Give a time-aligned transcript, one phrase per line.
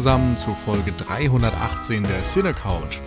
[0.00, 3.00] zusammen zu Folge 318 der Cine Couch.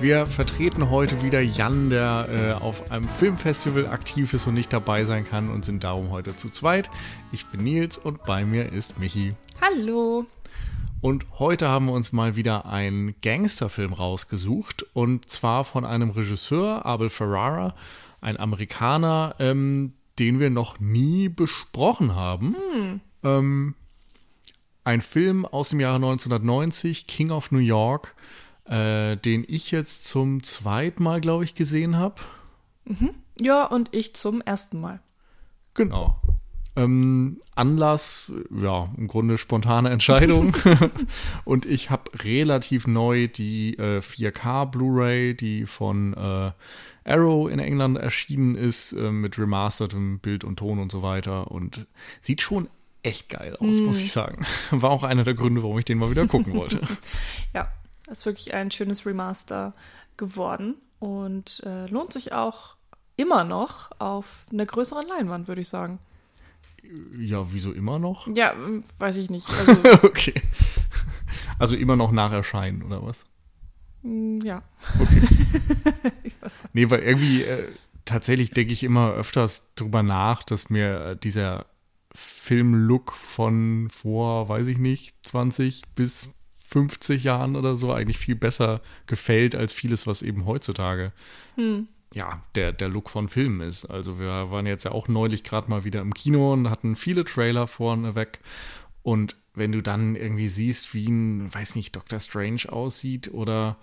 [0.00, 5.04] Wir vertreten heute wieder Jan, der äh, auf einem Filmfestival aktiv ist und nicht dabei
[5.04, 6.90] sein kann und sind darum heute zu zweit.
[7.30, 9.36] Ich bin Nils und bei mir ist Michi.
[9.60, 10.26] Hallo.
[11.00, 16.84] Und heute haben wir uns mal wieder einen Gangsterfilm rausgesucht und zwar von einem Regisseur,
[16.84, 17.76] Abel Ferrara,
[18.20, 22.56] ein Amerikaner, ähm, den wir noch nie besprochen haben.
[22.72, 23.00] Hm.
[23.22, 23.74] Ähm,
[24.84, 28.14] ein Film aus dem Jahre 1990, King of New York,
[28.64, 32.16] äh, den ich jetzt zum zweiten Mal, glaube ich, gesehen habe.
[32.84, 33.10] Mhm.
[33.40, 35.00] Ja, und ich zum ersten Mal.
[35.74, 36.20] Genau.
[36.74, 40.56] Ähm, Anlass, ja, im Grunde spontane Entscheidung.
[41.44, 46.52] und ich habe relativ neu die äh, 4K Blu-ray, die von äh,
[47.04, 51.50] Arrow in England erschienen ist, äh, mit remastertem Bild und Ton und so weiter.
[51.50, 51.86] Und
[52.22, 52.68] sieht schon
[53.02, 53.84] echt geil aus, mm.
[53.84, 54.46] muss ich sagen.
[54.70, 56.80] War auch einer der Gründe, warum ich den mal wieder gucken wollte.
[57.54, 57.68] ja,
[58.10, 59.74] ist wirklich ein schönes Remaster
[60.16, 62.76] geworden und äh, lohnt sich auch
[63.16, 65.98] immer noch auf einer größeren Leinwand, würde ich sagen.
[67.16, 68.26] Ja, wieso immer noch?
[68.34, 69.48] Ja, hm, weiß ich nicht.
[69.58, 69.72] Also,
[70.02, 70.34] okay.
[71.58, 73.24] Also immer noch nach Erscheinen, oder was?
[74.02, 74.62] Hm, ja.
[75.00, 75.22] Okay.
[76.24, 76.74] ich weiß nicht.
[76.74, 77.68] Nee, weil irgendwie äh,
[78.04, 81.66] tatsächlich denke ich immer öfters drüber nach, dass mir äh, dieser
[82.14, 86.30] Filmlook von vor, weiß ich nicht, 20 bis
[86.72, 91.12] 50 Jahren oder so eigentlich viel besser gefällt als vieles, was eben heutzutage
[91.54, 91.88] hm.
[92.14, 93.84] ja der, der Look von Filmen ist.
[93.84, 97.24] Also wir waren jetzt ja auch neulich gerade mal wieder im Kino und hatten viele
[97.24, 98.40] Trailer vorneweg.
[99.02, 103.76] Und wenn du dann irgendwie siehst, wie ein, weiß nicht, Doctor Strange aussieht oder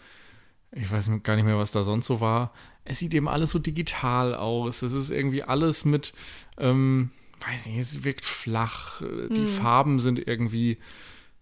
[0.71, 2.53] ich weiß gar nicht mehr, was da sonst so war.
[2.85, 4.81] Es sieht eben alles so digital aus.
[4.81, 6.13] Es ist irgendwie alles mit,
[6.57, 9.01] ähm, weiß nicht, es wirkt flach.
[9.01, 9.47] Die hm.
[9.47, 10.77] Farben sind irgendwie,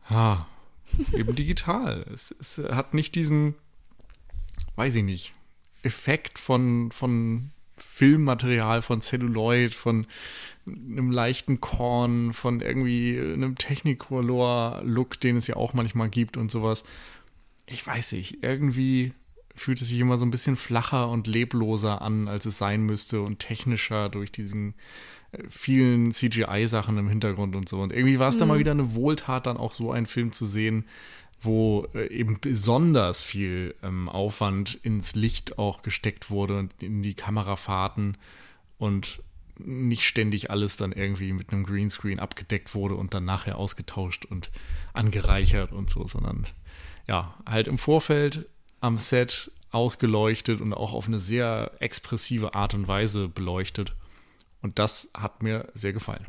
[0.09, 0.47] ha,
[1.13, 2.05] eben digital.
[2.13, 3.55] Es, es, hat nicht diesen,
[4.75, 5.33] weiß ich nicht,
[5.83, 10.07] Effekt von, von Filmmaterial, von Celluloid, von
[10.65, 16.83] einem leichten Korn, von irgendwie einem Technicolor-Look, den es ja auch manchmal gibt und sowas.
[17.67, 19.13] Ich weiß nicht, irgendwie
[19.55, 23.21] fühlt es sich immer so ein bisschen flacher und lebloser an, als es sein müsste
[23.21, 24.75] und technischer durch diesen
[25.49, 27.81] vielen CGI-Sachen im Hintergrund und so.
[27.81, 28.39] Und irgendwie war es mhm.
[28.39, 30.85] dann mal wieder eine Wohltat, dann auch so einen Film zu sehen,
[31.41, 37.13] wo äh, eben besonders viel ähm, Aufwand ins Licht auch gesteckt wurde und in die
[37.13, 38.17] Kamerafahrten
[38.77, 39.21] und
[39.59, 44.51] nicht ständig alles dann irgendwie mit einem Greenscreen abgedeckt wurde und dann nachher ausgetauscht und
[44.93, 46.45] angereichert und so, sondern
[47.07, 48.47] ja, halt im Vorfeld
[48.81, 53.95] am Set ausgeleuchtet und auch auf eine sehr expressive Art und Weise beleuchtet.
[54.67, 56.25] Und das hat mir sehr gefallen.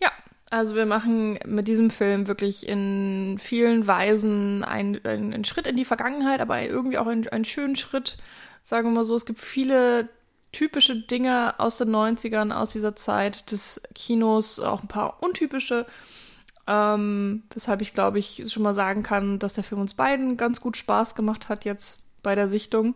[0.00, 0.12] Ja,
[0.50, 5.84] also wir machen mit diesem Film wirklich in vielen Weisen einen, einen Schritt in die
[5.84, 8.18] Vergangenheit, aber irgendwie auch einen, einen schönen Schritt.
[8.62, 10.08] Sagen wir mal so, es gibt viele
[10.52, 15.86] typische Dinge aus den 90ern, aus dieser Zeit des Kinos, auch ein paar untypische.
[16.68, 20.60] Ähm, weshalb ich glaube ich schon mal sagen kann, dass der Film uns beiden ganz
[20.60, 22.94] gut Spaß gemacht hat jetzt bei der Sichtung.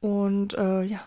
[0.00, 1.00] Und äh, ja,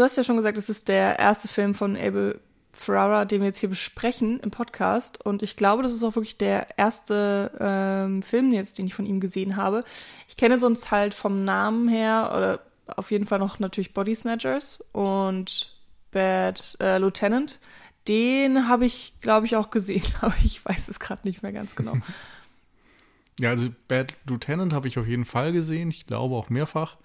[0.00, 2.40] Du hast ja schon gesagt, es ist der erste Film von Abel
[2.72, 5.22] Ferrara, den wir jetzt hier besprechen im Podcast.
[5.22, 9.04] Und ich glaube, das ist auch wirklich der erste ähm, Film jetzt, den ich von
[9.04, 9.84] ihm gesehen habe.
[10.26, 12.60] Ich kenne sonst halt vom Namen her oder
[12.96, 15.78] auf jeden Fall noch natürlich Body Snatchers und
[16.12, 17.60] Bad äh, Lieutenant.
[18.08, 21.76] Den habe ich, glaube ich, auch gesehen, aber ich weiß es gerade nicht mehr ganz
[21.76, 21.98] genau.
[23.38, 25.90] Ja, also Bad Lieutenant habe ich auf jeden Fall gesehen.
[25.90, 26.96] Ich glaube auch mehrfach.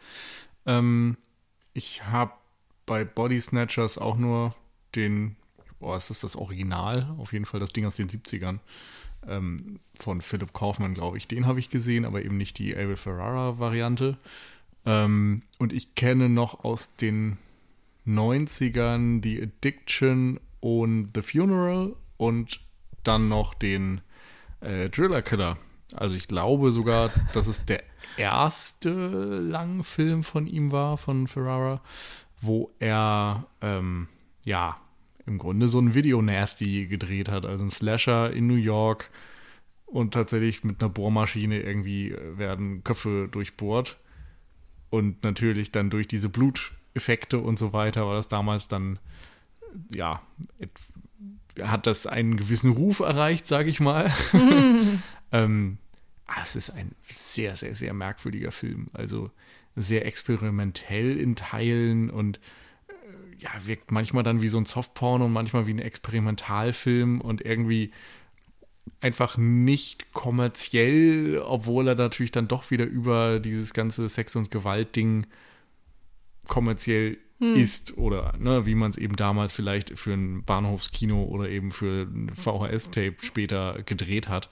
[0.66, 1.18] Ähm,
[1.74, 2.34] ich habe
[2.86, 4.56] bei Body Snatchers auch nur
[4.96, 5.36] den,
[5.80, 7.16] boah, ist das das Original?
[7.18, 8.60] Auf jeden Fall das Ding aus den 70ern.
[9.28, 11.28] Ähm, von Philip Kaufman, glaube ich.
[11.28, 14.18] Den habe ich gesehen, aber eben nicht die Abel Ferrara-Variante.
[14.86, 17.38] Ähm, und ich kenne noch aus den
[18.08, 22.60] 90ern die Addiction und The Funeral und
[23.04, 24.02] dann noch den
[24.62, 25.58] äh, Driller Killer.
[25.94, 27.84] Also ich glaube sogar, dass es der
[28.18, 31.82] erste Langfilm von ihm war, von Ferrara
[32.42, 34.08] wo er ähm,
[34.44, 34.78] ja
[35.26, 39.10] im Grunde so ein Video Nasty gedreht hat, also ein Slasher in New York
[39.86, 43.98] und tatsächlich mit einer Bohrmaschine irgendwie äh, werden Köpfe durchbohrt
[44.90, 49.00] und natürlich dann durch diese Bluteffekte und so weiter war das damals dann
[49.92, 50.22] ja
[51.62, 54.12] hat das einen gewissen Ruf erreicht, sage ich mal.
[55.32, 55.78] ähm,
[56.28, 58.88] ah, es ist ein sehr, sehr, sehr merkwürdiger Film.
[58.94, 59.32] Also
[59.76, 62.40] sehr experimentell in Teilen und
[62.88, 62.94] äh,
[63.40, 67.92] ja, wirkt manchmal dann wie so ein Softporn und manchmal wie ein Experimentalfilm und irgendwie
[69.02, 75.26] einfach nicht kommerziell, obwohl er natürlich dann doch wieder über dieses ganze Sex- und Gewalt-Ding
[76.48, 77.56] kommerziell hm.
[77.56, 82.04] ist oder ne, wie man es eben damals vielleicht für ein Bahnhofskino oder eben für
[82.04, 84.50] ein VHS-Tape später gedreht hat.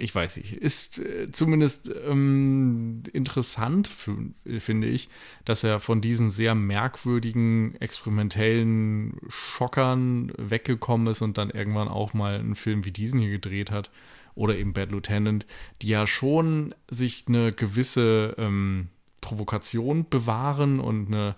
[0.00, 5.08] Ich weiß nicht, ist äh, zumindest ähm, interessant, finde ich,
[5.44, 12.38] dass er von diesen sehr merkwürdigen, experimentellen Schockern weggekommen ist und dann irgendwann auch mal
[12.38, 13.90] einen Film wie diesen hier gedreht hat
[14.36, 15.46] oder eben Bad Lieutenant,
[15.82, 18.86] die ja schon sich eine gewisse ähm,
[19.20, 21.34] Provokation bewahren und eine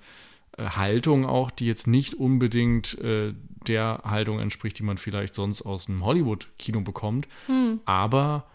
[0.58, 3.32] äh, Haltung auch, die jetzt nicht unbedingt äh,
[3.66, 7.80] der Haltung entspricht, die man vielleicht sonst aus einem Hollywood-Kino bekommt, hm.
[7.86, 8.49] aber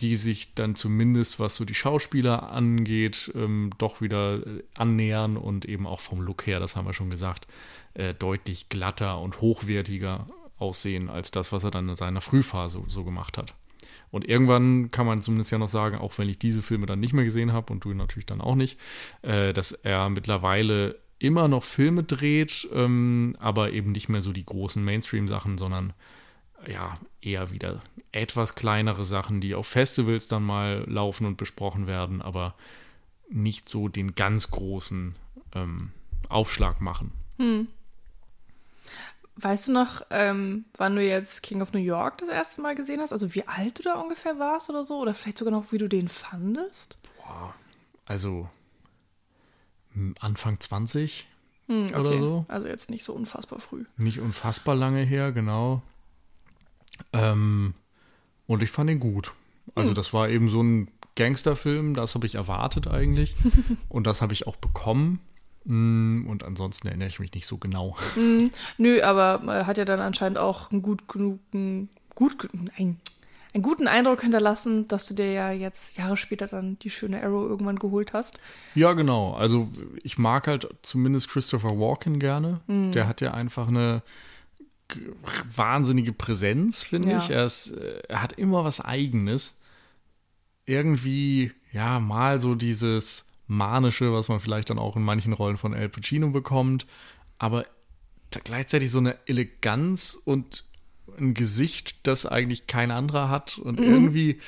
[0.00, 5.64] die sich dann zumindest, was so die Schauspieler angeht, ähm, doch wieder äh, annähern und
[5.64, 7.46] eben auch vom Look her, das haben wir schon gesagt,
[7.94, 10.26] äh, deutlich glatter und hochwertiger
[10.58, 13.54] aussehen als das, was er dann in seiner Frühphase so gemacht hat.
[14.10, 17.14] Und irgendwann kann man zumindest ja noch sagen, auch wenn ich diese Filme dann nicht
[17.14, 18.78] mehr gesehen habe und du natürlich dann auch nicht,
[19.22, 24.44] äh, dass er mittlerweile immer noch Filme dreht, ähm, aber eben nicht mehr so die
[24.44, 25.94] großen Mainstream-Sachen, sondern
[26.66, 27.82] ja, eher wieder
[28.12, 32.54] etwas kleinere Sachen, die auf Festivals dann mal laufen und besprochen werden, aber
[33.28, 35.14] nicht so den ganz großen
[35.54, 35.92] ähm,
[36.28, 37.12] Aufschlag machen.
[37.38, 37.68] Hm.
[39.36, 43.00] Weißt du noch, ähm, wann du jetzt King of New York das erste Mal gesehen
[43.00, 43.12] hast?
[43.12, 44.98] Also wie alt du da ungefähr warst oder so?
[44.98, 46.98] Oder vielleicht sogar noch, wie du den fandest?
[47.16, 47.54] Boah,
[48.04, 48.48] also
[50.20, 51.26] Anfang 20
[51.66, 51.94] hm, okay.
[51.94, 52.44] oder so.
[52.48, 53.84] Also jetzt nicht so unfassbar früh.
[53.96, 55.82] Nicht unfassbar lange her, genau.
[57.12, 57.74] Ähm,
[58.46, 59.32] und ich fand ihn gut.
[59.74, 59.94] Also hm.
[59.94, 63.34] das war eben so ein Gangsterfilm, das habe ich erwartet eigentlich.
[63.88, 65.20] und das habe ich auch bekommen.
[65.64, 67.96] Mm, und ansonsten erinnere ich mich nicht so genau.
[68.16, 68.46] Mm,
[68.78, 71.38] nö, aber er hat ja dann anscheinend auch einen gut genug,
[72.14, 72.96] gut, nein,
[73.54, 77.48] einen guten Eindruck hinterlassen, dass du dir ja jetzt Jahre später dann die schöne Arrow
[77.48, 78.40] irgendwann geholt hast.
[78.74, 79.34] Ja, genau.
[79.34, 79.68] Also
[80.02, 82.60] ich mag halt zumindest Christopher Walken gerne.
[82.66, 82.92] Mm.
[82.92, 84.02] Der hat ja einfach eine
[85.54, 87.18] wahnsinnige Präsenz, finde ja.
[87.18, 87.30] ich.
[87.30, 89.60] Er, ist, er hat immer was Eigenes.
[90.64, 95.74] Irgendwie, ja, mal so dieses Manische, was man vielleicht dann auch in manchen Rollen von
[95.74, 96.86] Al Pacino bekommt,
[97.38, 97.66] aber
[98.44, 100.64] gleichzeitig so eine Eleganz und
[101.18, 103.86] ein Gesicht, das eigentlich kein anderer hat und mhm.
[103.86, 104.40] irgendwie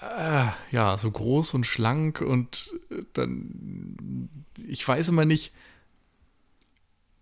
[0.00, 4.28] äh, ja, so groß und schlank und äh, dann
[4.66, 5.52] ich weiß immer nicht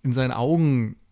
[0.02, 1.07] in seinen Augen äh,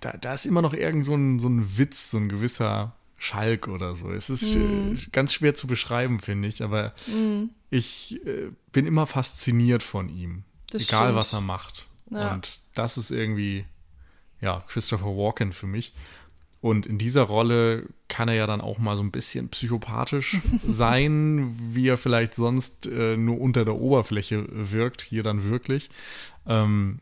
[0.00, 3.68] da, da ist immer noch irgend so ein, so ein Witz, so ein gewisser Schalk
[3.68, 4.10] oder so.
[4.10, 4.96] Es ist mm.
[5.12, 7.44] ganz schwer zu beschreiben, finde ich, aber mm.
[7.70, 10.44] ich äh, bin immer fasziniert von ihm.
[10.70, 11.16] Das egal, stimmt.
[11.16, 11.86] was er macht.
[12.10, 12.34] Ja.
[12.34, 13.64] Und das ist irgendwie,
[14.40, 15.94] ja, Christopher Walken für mich.
[16.60, 20.36] Und in dieser Rolle kann er ja dann auch mal so ein bisschen psychopathisch
[20.68, 25.90] sein, wie er vielleicht sonst äh, nur unter der Oberfläche wirkt, hier dann wirklich.
[26.46, 26.98] Ähm,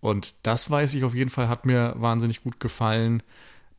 [0.00, 3.22] und das weiß ich auf jeden Fall, hat mir wahnsinnig gut gefallen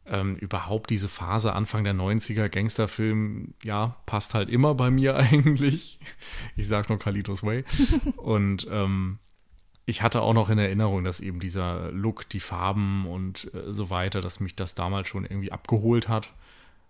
[0.05, 5.99] ähm, überhaupt diese Phase Anfang der 90er Gangsterfilm, ja, passt halt immer bei mir eigentlich.
[6.55, 7.63] Ich sag nur Kalitos Way.
[8.17, 9.19] und ähm,
[9.85, 13.89] ich hatte auch noch in Erinnerung, dass eben dieser Look, die Farben und äh, so
[13.89, 16.33] weiter, dass mich das damals schon irgendwie abgeholt hat.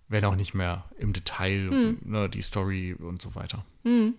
[0.07, 1.97] Wenn auch nicht mehr im Detail, hm.
[2.03, 3.63] ne, die Story und so weiter.
[3.83, 4.13] Hm.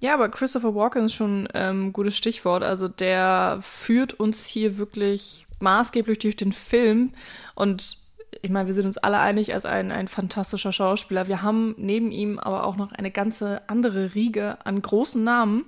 [0.00, 2.62] Ja, aber Christopher Walken ist schon ein ähm, gutes Stichwort.
[2.62, 7.12] Also der führt uns hier wirklich maßgeblich durch den Film.
[7.54, 7.98] Und
[8.42, 11.28] ich meine, wir sind uns alle einig als ein, ein fantastischer Schauspieler.
[11.28, 15.64] Wir haben neben ihm aber auch noch eine ganze andere Riege an großen Namen,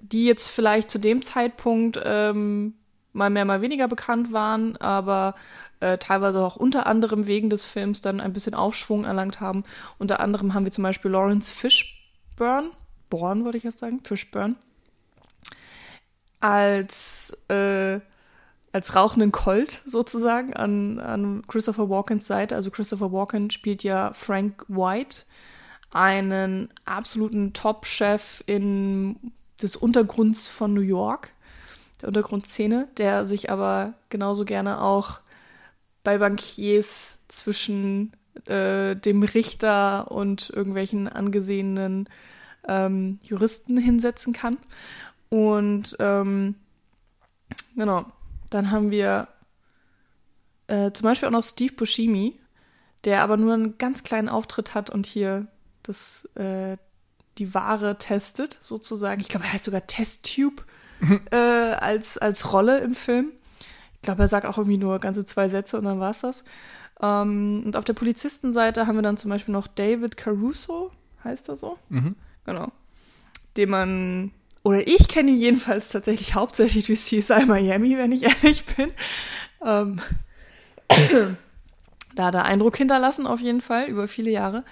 [0.00, 2.74] die jetzt vielleicht zu dem Zeitpunkt ähm,
[3.12, 5.34] mal mehr, mal weniger bekannt waren, aber
[5.80, 9.64] äh, teilweise auch unter anderem wegen des Films dann ein bisschen Aufschwung erlangt haben.
[9.98, 12.70] Unter anderem haben wir zum Beispiel Lawrence Fishburne,
[13.10, 14.56] Born wollte ich jetzt sagen, Fishburne,
[16.40, 18.00] als äh,
[18.76, 22.54] als rauchenden Colt sozusagen an, an Christopher Walkens Seite.
[22.54, 25.24] Also Christopher Walken spielt ja Frank White,
[25.92, 31.32] einen absoluten Top-Chef des Untergrunds von New York,
[32.02, 35.20] der Untergrundszene, der sich aber genauso gerne auch
[36.04, 38.12] bei Bankiers zwischen
[38.44, 42.10] äh, dem Richter und irgendwelchen angesehenen
[42.68, 44.58] ähm, Juristen hinsetzen kann.
[45.28, 46.54] Und ähm,
[47.74, 48.06] genau,
[48.50, 49.28] dann haben wir
[50.68, 52.38] äh, zum Beispiel auch noch Steve Buscemi,
[53.04, 55.46] der aber nur einen ganz kleinen Auftritt hat und hier
[55.82, 56.76] das, äh,
[57.38, 59.20] die Ware testet, sozusagen.
[59.20, 60.62] Ich glaube, er heißt sogar Testtube
[61.30, 63.32] äh, als, als Rolle im Film.
[63.94, 66.44] Ich glaube, er sagt auch irgendwie nur ganze zwei Sätze und dann war es das.
[67.00, 70.90] Ähm, und auf der Polizistenseite haben wir dann zum Beispiel noch David Caruso,
[71.24, 71.78] heißt er so?
[71.88, 72.16] Mhm.
[72.46, 72.72] Genau.
[73.56, 74.30] Den man,
[74.62, 78.92] oder ich kenne ihn jedenfalls tatsächlich hauptsächlich durch CSI Miami, wenn ich ehrlich bin.
[79.64, 80.00] Ähm,
[82.14, 84.64] da hat er Eindruck hinterlassen, auf jeden Fall, über viele Jahre.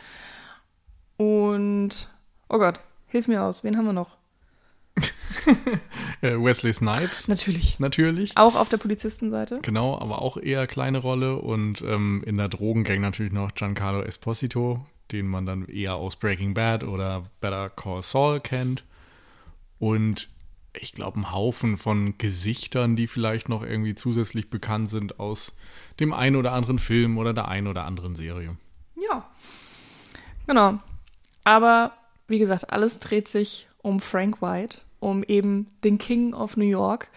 [1.16, 2.08] Und,
[2.48, 4.16] oh Gott, hilf mir aus, wen haben wir noch?
[6.20, 7.28] Äh, Wesley Snipes.
[7.28, 7.78] Natürlich.
[7.78, 8.34] Natürlich.
[8.36, 9.58] Auch auf der Polizistenseite.
[9.60, 11.36] Genau, aber auch eher kleine Rolle.
[11.36, 16.54] Und ähm, in der Drogengang natürlich noch Giancarlo Esposito, den man dann eher aus Breaking
[16.54, 18.84] Bad oder Better Call Saul kennt.
[19.78, 20.28] Und
[20.72, 25.56] ich glaube, ein Haufen von Gesichtern, die vielleicht noch irgendwie zusätzlich bekannt sind aus
[26.00, 28.56] dem einen oder anderen Film oder der einen oder anderen Serie.
[28.96, 29.28] Ja.
[30.46, 30.78] Genau.
[31.44, 31.92] Aber
[32.26, 37.10] wie gesagt, alles dreht sich um Frank White, um eben den King of New York.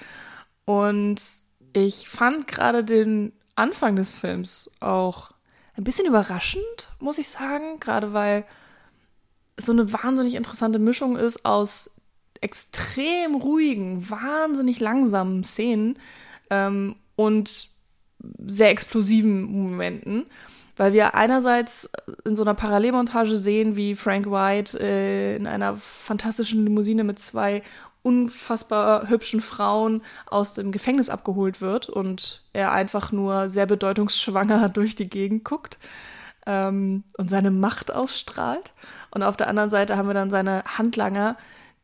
[0.65, 1.21] Und
[1.73, 5.31] ich fand gerade den Anfang des Films auch
[5.77, 8.45] ein bisschen überraschend, muss ich sagen, gerade weil
[9.55, 11.91] es so eine wahnsinnig interessante Mischung ist aus
[12.41, 15.99] extrem ruhigen, wahnsinnig langsamen Szenen
[16.49, 17.69] ähm, und
[18.45, 20.25] sehr explosiven Momenten,
[20.75, 21.89] weil wir einerseits
[22.25, 27.63] in so einer Parallelmontage sehen, wie Frank White äh, in einer fantastischen Limousine mit zwei
[28.07, 34.95] unfassbar hübschen Frauen aus dem Gefängnis abgeholt wird und er einfach nur sehr bedeutungsschwanger durch
[34.95, 35.77] die Gegend guckt
[36.45, 38.71] ähm, und seine Macht ausstrahlt.
[39.11, 41.35] Und auf der anderen Seite haben wir dann seine Handlanger,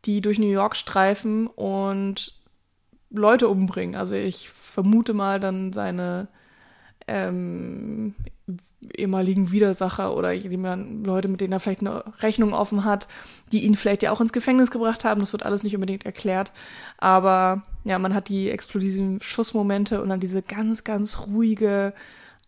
[0.05, 2.33] die durch New York streifen und
[3.09, 3.97] Leute umbringen.
[3.97, 6.29] Also ich vermute mal dann seine
[7.05, 8.15] ähm,
[8.95, 13.07] ehemaligen Widersacher oder jemand, Leute, mit denen er vielleicht eine Rechnung offen hat,
[13.51, 15.19] die ihn vielleicht ja auch ins Gefängnis gebracht haben.
[15.19, 16.51] Das wird alles nicht unbedingt erklärt.
[16.97, 21.93] Aber ja, man hat die explosiven Schussmomente und dann diese ganz, ganz ruhige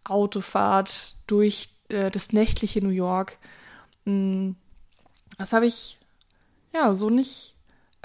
[0.04, 3.38] Autofahrt durch äh, das nächtliche New York.
[4.06, 4.56] Hm,
[5.38, 6.00] das habe ich
[6.74, 7.56] ja so nicht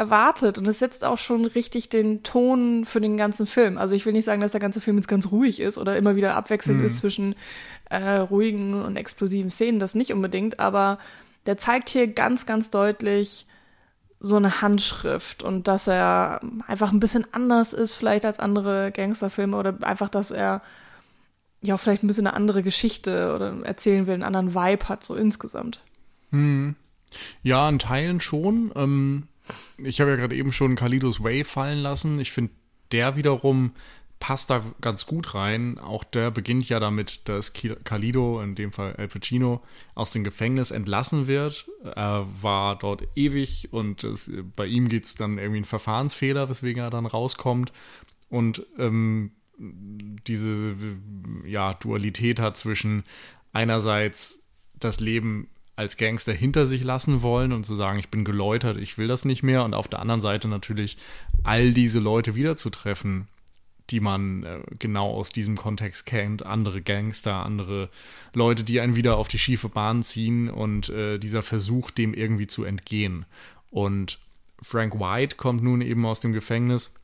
[0.00, 3.76] erwartet und es setzt auch schon richtig den Ton für den ganzen Film.
[3.76, 6.16] Also ich will nicht sagen, dass der ganze Film jetzt ganz ruhig ist oder immer
[6.16, 6.86] wieder abwechselnd mhm.
[6.86, 7.34] ist zwischen
[7.90, 10.98] äh, ruhigen und explosiven Szenen, das nicht unbedingt, aber
[11.46, 13.46] der zeigt hier ganz, ganz deutlich
[14.20, 19.56] so eine Handschrift und dass er einfach ein bisschen anders ist vielleicht als andere Gangsterfilme
[19.56, 20.62] oder einfach, dass er
[21.62, 25.14] ja vielleicht ein bisschen eine andere Geschichte oder erzählen will, einen anderen Vibe hat, so
[25.14, 25.82] insgesamt.
[26.30, 26.76] Hm.
[27.42, 28.72] Ja, in Teilen schon.
[28.76, 29.28] Ähm,
[29.78, 32.20] ich habe ja gerade eben schon Kalidos Way fallen lassen.
[32.20, 32.52] Ich finde,
[32.92, 33.72] der wiederum
[34.20, 35.78] passt da ganz gut rein.
[35.78, 39.62] Auch der beginnt ja damit, dass Kalido, in dem Fall Al Pacino,
[39.94, 41.68] aus dem Gefängnis entlassen wird.
[41.82, 46.82] Er war dort ewig und es, bei ihm geht es dann irgendwie einen Verfahrensfehler, weswegen
[46.82, 47.72] er dann rauskommt.
[48.28, 50.76] Und ähm, diese
[51.44, 53.04] ja, Dualität hat zwischen
[53.52, 54.46] einerseits
[54.78, 58.98] das Leben als Gangster hinter sich lassen wollen und zu sagen, ich bin geläutert, ich
[58.98, 59.64] will das nicht mehr.
[59.64, 60.98] Und auf der anderen Seite natürlich
[61.42, 63.28] all diese Leute wiederzutreffen,
[63.90, 67.88] die man äh, genau aus diesem Kontext kennt, andere Gangster, andere
[68.32, 72.46] Leute, die einen wieder auf die schiefe Bahn ziehen und äh, dieser Versuch, dem irgendwie
[72.46, 73.26] zu entgehen.
[73.70, 74.18] Und
[74.62, 76.94] Frank White kommt nun eben aus dem Gefängnis.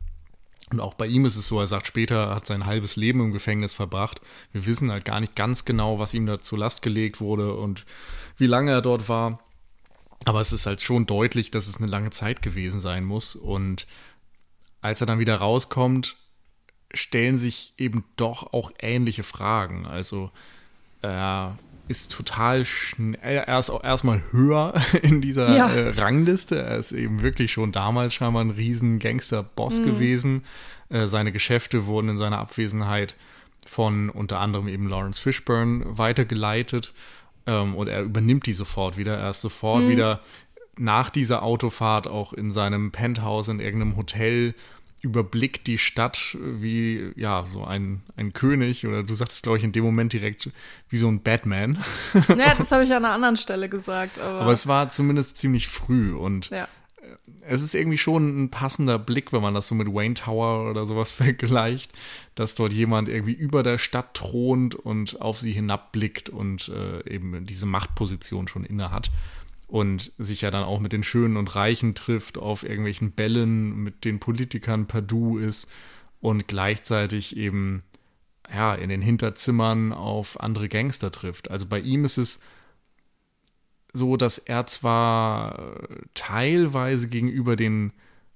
[0.70, 3.20] Und auch bei ihm ist es so, er sagt später, er hat sein halbes Leben
[3.20, 4.20] im Gefängnis verbracht.
[4.52, 7.86] Wir wissen halt gar nicht ganz genau, was ihm da zur Last gelegt wurde und
[8.36, 9.38] wie lange er dort war.
[10.24, 13.36] Aber es ist halt schon deutlich, dass es eine lange Zeit gewesen sein muss.
[13.36, 13.86] Und
[14.80, 16.16] als er dann wieder rauskommt,
[16.96, 19.86] stellen sich eben doch auch ähnliche Fragen.
[19.86, 20.30] Also
[21.02, 21.56] er
[21.88, 25.68] ist total schnell, er ist auch erstmal höher in dieser ja.
[25.68, 26.60] äh, Rangliste.
[26.60, 29.84] Er ist eben wirklich schon damals scheinbar ein riesen Gangster-Boss mhm.
[29.84, 30.44] gewesen.
[30.88, 33.14] Äh, seine Geschäfte wurden in seiner Abwesenheit
[33.64, 36.92] von unter anderem eben Lawrence Fishburne weitergeleitet.
[37.46, 39.16] Ähm, und er übernimmt die sofort wieder.
[39.16, 39.90] Er ist sofort mhm.
[39.90, 40.20] wieder
[40.78, 44.54] nach dieser Autofahrt auch in seinem Penthouse in irgendeinem Hotel
[45.06, 49.72] überblickt die Stadt wie, ja, so ein, ein König oder du sagst, glaube ich, in
[49.72, 50.50] dem Moment direkt
[50.88, 51.82] wie so ein Batman.
[52.36, 54.18] Ja, das habe ich an einer anderen Stelle gesagt.
[54.18, 56.66] Aber, aber es war zumindest ziemlich früh und ja.
[57.42, 60.86] es ist irgendwie schon ein passender Blick, wenn man das so mit Wayne Tower oder
[60.86, 61.92] sowas vergleicht,
[62.34, 67.46] dass dort jemand irgendwie über der Stadt thront und auf sie hinabblickt und äh, eben
[67.46, 69.10] diese Machtposition schon inne hat
[69.66, 74.04] und sich ja dann auch mit den Schönen und Reichen trifft, auf irgendwelchen Bällen mit
[74.04, 75.68] den Politikern per Du ist
[76.20, 77.82] und gleichzeitig eben
[78.52, 81.50] ja in den Hinterzimmern auf andere Gangster trifft.
[81.50, 82.40] Also bei ihm ist es
[83.92, 87.92] so, dass er zwar teilweise gegenüber den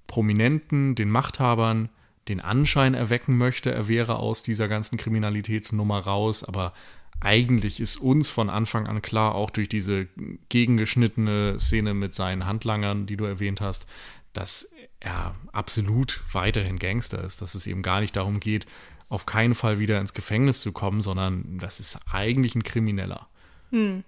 [0.06, 1.90] Prominenten, den Machthabern
[2.28, 6.72] den Anschein erwecken möchte, er wäre aus dieser ganzen Kriminalitätsnummer raus, aber
[7.20, 10.08] eigentlich ist uns von Anfang an klar, auch durch diese
[10.48, 13.86] gegengeschnittene Szene mit seinen Handlangern, die du erwähnt hast,
[14.32, 18.66] dass er absolut weiterhin Gangster ist, dass es eben gar nicht darum geht,
[19.08, 23.28] auf keinen Fall wieder ins Gefängnis zu kommen, sondern das ist eigentlich ein Krimineller.
[23.70, 24.04] Hm.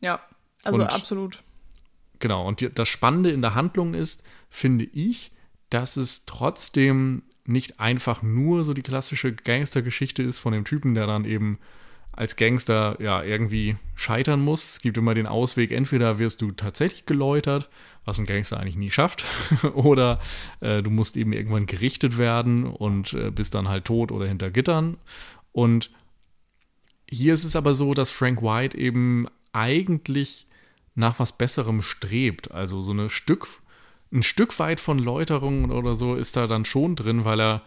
[0.00, 0.20] Ja,
[0.64, 1.42] also und, absolut.
[2.18, 5.30] Genau, und die, das Spannende in der Handlung ist, finde ich,
[5.70, 11.06] dass es trotzdem nicht einfach nur so die klassische Gangstergeschichte ist von dem Typen, der
[11.06, 11.58] dann eben
[12.16, 14.72] als Gangster ja irgendwie scheitern muss.
[14.72, 17.68] Es gibt immer den Ausweg, entweder wirst du tatsächlich geläutert,
[18.04, 19.24] was ein Gangster eigentlich nie schafft,
[19.74, 20.18] oder
[20.60, 24.50] äh, du musst eben irgendwann gerichtet werden und äh, bist dann halt tot oder hinter
[24.50, 24.96] Gittern.
[25.52, 25.90] Und
[27.08, 30.46] hier ist es aber so, dass Frank White eben eigentlich
[30.94, 32.50] nach was Besserem strebt.
[32.50, 33.46] Also so eine Stück,
[34.10, 37.62] ein Stück weit von Läuterung oder so ist da dann schon drin, weil er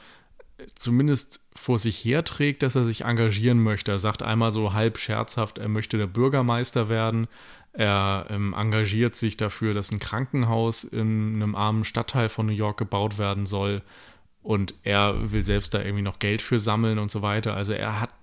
[0.75, 3.91] zumindest vor sich herträgt, dass er sich engagieren möchte.
[3.91, 7.27] Er sagt einmal so halb scherzhaft, er möchte der Bürgermeister werden.
[7.73, 12.77] Er ähm, engagiert sich dafür, dass ein Krankenhaus in einem armen Stadtteil von New York
[12.77, 13.81] gebaut werden soll.
[14.41, 17.53] Und er will selbst da irgendwie noch Geld für sammeln und so weiter.
[17.55, 18.13] Also er hat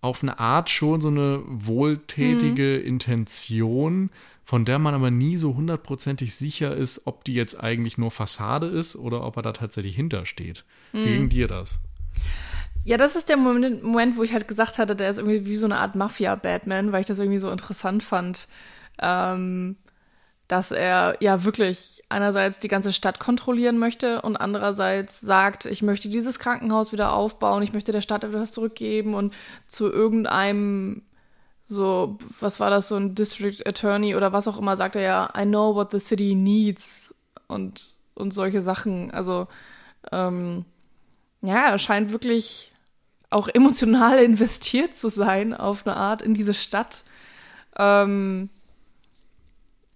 [0.00, 2.86] auf eine Art schon so eine wohltätige mhm.
[2.86, 4.10] Intention,
[4.44, 8.66] von der man aber nie so hundertprozentig sicher ist, ob die jetzt eigentlich nur Fassade
[8.66, 10.64] ist oder ob er da tatsächlich hintersteht.
[10.92, 10.98] Mhm.
[10.98, 11.78] Wie ging dir das?
[12.84, 15.56] Ja, das ist der Moment, Moment, wo ich halt gesagt hatte, der ist irgendwie wie
[15.56, 18.48] so eine Art Mafia-Batman, weil ich das irgendwie so interessant fand,
[19.00, 19.76] ähm,
[20.48, 26.08] dass er ja wirklich einerseits die ganze Stadt kontrollieren möchte und andererseits sagt, ich möchte
[26.08, 29.32] dieses Krankenhaus wieder aufbauen, ich möchte der Stadt etwas zurückgeben und
[29.66, 31.02] zu irgendeinem
[31.64, 35.32] so, was war das, so ein District Attorney oder was auch immer, sagt er ja,
[35.38, 37.14] I know what the city needs
[37.48, 39.10] und, und solche Sachen.
[39.12, 39.46] Also,
[40.10, 40.64] ähm,
[41.42, 42.71] ja, er scheint wirklich
[43.32, 47.04] auch emotional investiert zu sein, auf eine Art, in diese Stadt.
[47.76, 48.50] Ähm,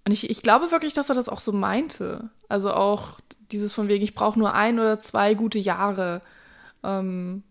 [0.05, 2.31] und ich, ich glaube wirklich, dass er das auch so meinte.
[2.49, 3.21] Also auch
[3.51, 6.23] dieses von wegen, ich brauche nur ein oder zwei gute Jahre.
[6.85, 7.43] Ähm,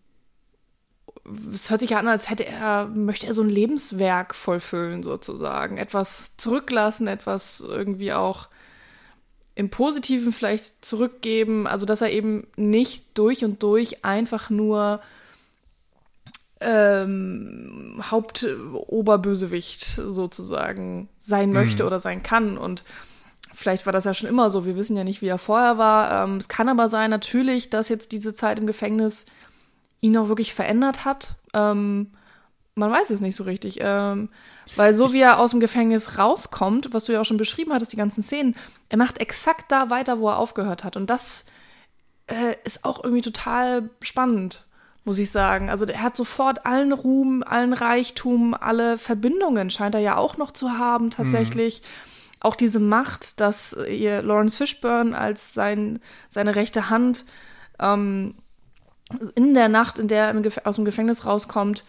[1.54, 5.78] es hört sich an, als hätte er, möchte er so ein Lebenswerk vollfüllen, sozusagen.
[5.78, 8.48] Etwas zurücklassen, etwas irgendwie auch
[9.56, 11.68] im Positiven vielleicht zurückgeben.
[11.68, 15.02] Also, dass er eben nicht durch und durch einfach nur
[16.66, 21.88] ähm, Hauptoberbösewicht sozusagen sein möchte mhm.
[21.88, 22.58] oder sein kann.
[22.58, 22.84] Und
[23.54, 24.66] vielleicht war das ja schon immer so.
[24.66, 26.24] Wir wissen ja nicht, wie er vorher war.
[26.24, 29.26] Ähm, es kann aber sein, natürlich, dass jetzt diese Zeit im Gefängnis
[30.02, 31.36] ihn auch wirklich verändert hat.
[31.54, 32.12] Ähm,
[32.74, 33.78] man weiß es nicht so richtig.
[33.82, 34.30] Ähm,
[34.76, 37.94] weil so wie er aus dem Gefängnis rauskommt, was du ja auch schon beschrieben hattest,
[37.94, 38.56] die ganzen Szenen,
[38.90, 40.98] er macht exakt da weiter, wo er aufgehört hat.
[40.98, 41.46] Und das
[42.28, 44.66] äh, ist auch irgendwie total spannend,
[45.06, 45.70] muss ich sagen.
[45.70, 50.52] Also er hat sofort allen Ruhm, allen Reichtum, alle Verbindungen scheint er ja auch noch
[50.52, 51.82] zu haben tatsächlich.
[51.82, 52.40] Mhm.
[52.42, 57.26] Auch diese Macht, dass ihr Lawrence Fishburne als sein, seine rechte Hand
[57.80, 58.36] ähm,
[59.36, 61.86] in der Nacht, in der er aus dem Gefängnis rauskommt,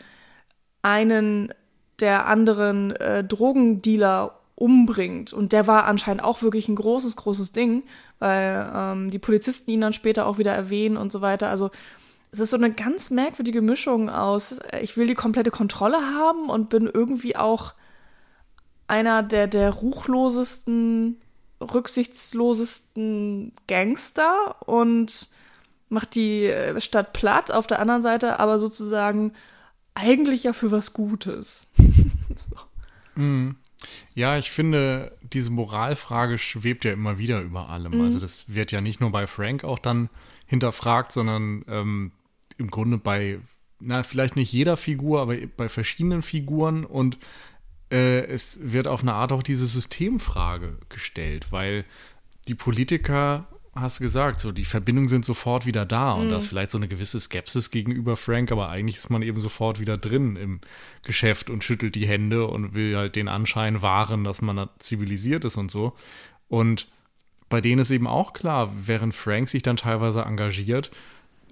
[0.83, 1.53] einen
[2.01, 5.33] der anderen äh, Drogendealer umbringt.
[5.33, 7.85] Und der war anscheinend auch wirklich ein großes, großes Ding,
[8.19, 11.49] weil ähm, die Polizisten ihn dann später auch wieder erwähnen und so weiter.
[11.49, 11.71] Also
[12.33, 16.49] es ist so eine ganz merkwürdige Mischung aus, äh, ich will die komplette Kontrolle haben
[16.49, 17.75] und bin irgendwie auch
[18.89, 21.17] einer der, der ruchlosesten,
[21.61, 25.29] rücksichtslosesten Gangster und
[25.89, 29.33] macht die äh, Stadt platt, auf der anderen Seite aber sozusagen
[29.95, 31.69] eigentlich ja für was Gutes.
[32.37, 33.21] so.
[33.21, 33.57] mm.
[34.15, 37.99] Ja, ich finde, diese Moralfrage schwebt ja immer wieder über allem.
[37.99, 38.01] Mm.
[38.03, 40.09] Also das wird ja nicht nur bei Frank auch dann
[40.47, 42.13] hinterfragt, sondern ähm,
[42.59, 43.39] im Grunde bei,
[43.81, 47.19] na, vielleicht nicht jeder Figur, aber bei verschiedenen Figuren und
[47.91, 51.85] äh, es wird auf eine Art auch diese Systemfrage gestellt, weil
[52.49, 56.31] die Politiker hast du gesagt, so die Verbindungen sind sofort wieder da und mhm.
[56.31, 59.81] da ist vielleicht so eine gewisse Skepsis gegenüber Frank, aber eigentlich ist man eben sofort
[59.81, 60.61] wieder drin im
[61.03, 65.57] Geschäft und schüttelt die Hände und will halt den Anschein wahren, dass man zivilisiert ist
[65.57, 65.93] und so.
[66.49, 66.89] Und
[67.49, 70.91] bei denen ist eben auch klar, während Frank sich dann teilweise engagiert,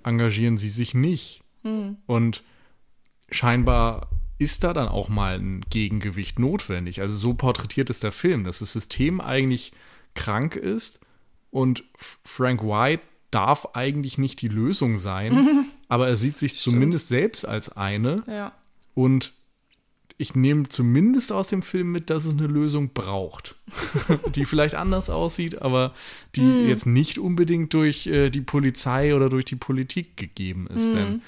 [0.05, 1.43] engagieren sie sich nicht.
[1.63, 1.97] Mhm.
[2.07, 2.43] Und
[3.31, 7.01] scheinbar ist da dann auch mal ein Gegengewicht notwendig.
[7.01, 9.73] Also so porträtiert es der Film, dass das System eigentlich
[10.15, 11.01] krank ist
[11.51, 16.75] und Frank White darf eigentlich nicht die Lösung sein, aber er sieht sich Stimmt.
[16.75, 18.23] zumindest selbst als eine.
[18.27, 18.53] Ja.
[18.95, 19.35] Und
[20.17, 23.57] ich nehme zumindest aus dem Film mit, dass es eine Lösung braucht,
[24.35, 25.93] die vielleicht anders aussieht, aber
[26.37, 26.69] die mm.
[26.69, 30.91] jetzt nicht unbedingt durch äh, die Polizei oder durch die Politik gegeben ist.
[30.91, 30.95] Mm.
[30.95, 31.23] Denn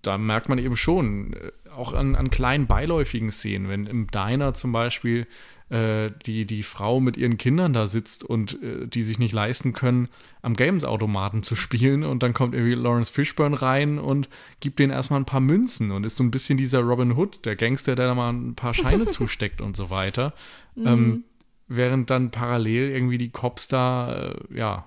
[0.00, 4.54] da merkt man eben schon, äh, auch an, an kleinen beiläufigen Szenen, wenn im Diner
[4.54, 5.26] zum Beispiel
[5.72, 9.72] äh, die, die Frau mit ihren Kindern da sitzt und äh, die sich nicht leisten
[9.72, 10.08] können,
[10.42, 14.28] am Games-Automaten zu spielen und dann kommt irgendwie Lawrence Fishburne rein und
[14.60, 17.56] gibt denen erstmal ein paar Münzen und ist so ein bisschen dieser Robin Hood, der
[17.56, 20.34] Gangster, der da mal ein paar Scheine zusteckt und so weiter.
[20.74, 20.86] Mhm.
[20.86, 21.24] Ähm,
[21.68, 24.86] während dann parallel irgendwie die Cops da, äh, ja,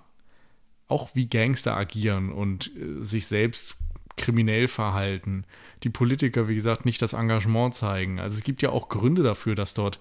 [0.88, 3.76] auch wie Gangster agieren und äh, sich selbst
[4.18, 5.46] kriminell verhalten.
[5.82, 8.20] Die Politiker, wie gesagt, nicht das Engagement zeigen.
[8.20, 10.00] Also es gibt ja auch Gründe dafür, dass dort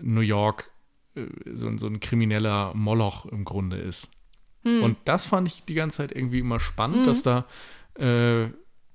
[0.00, 0.70] New York
[1.14, 4.10] äh, so, so, ein krimineller Moloch im Grunde ist.
[4.62, 4.82] Hm.
[4.82, 7.04] Und das fand ich die ganze Zeit irgendwie immer spannend, hm.
[7.04, 7.46] dass da
[7.98, 8.44] äh,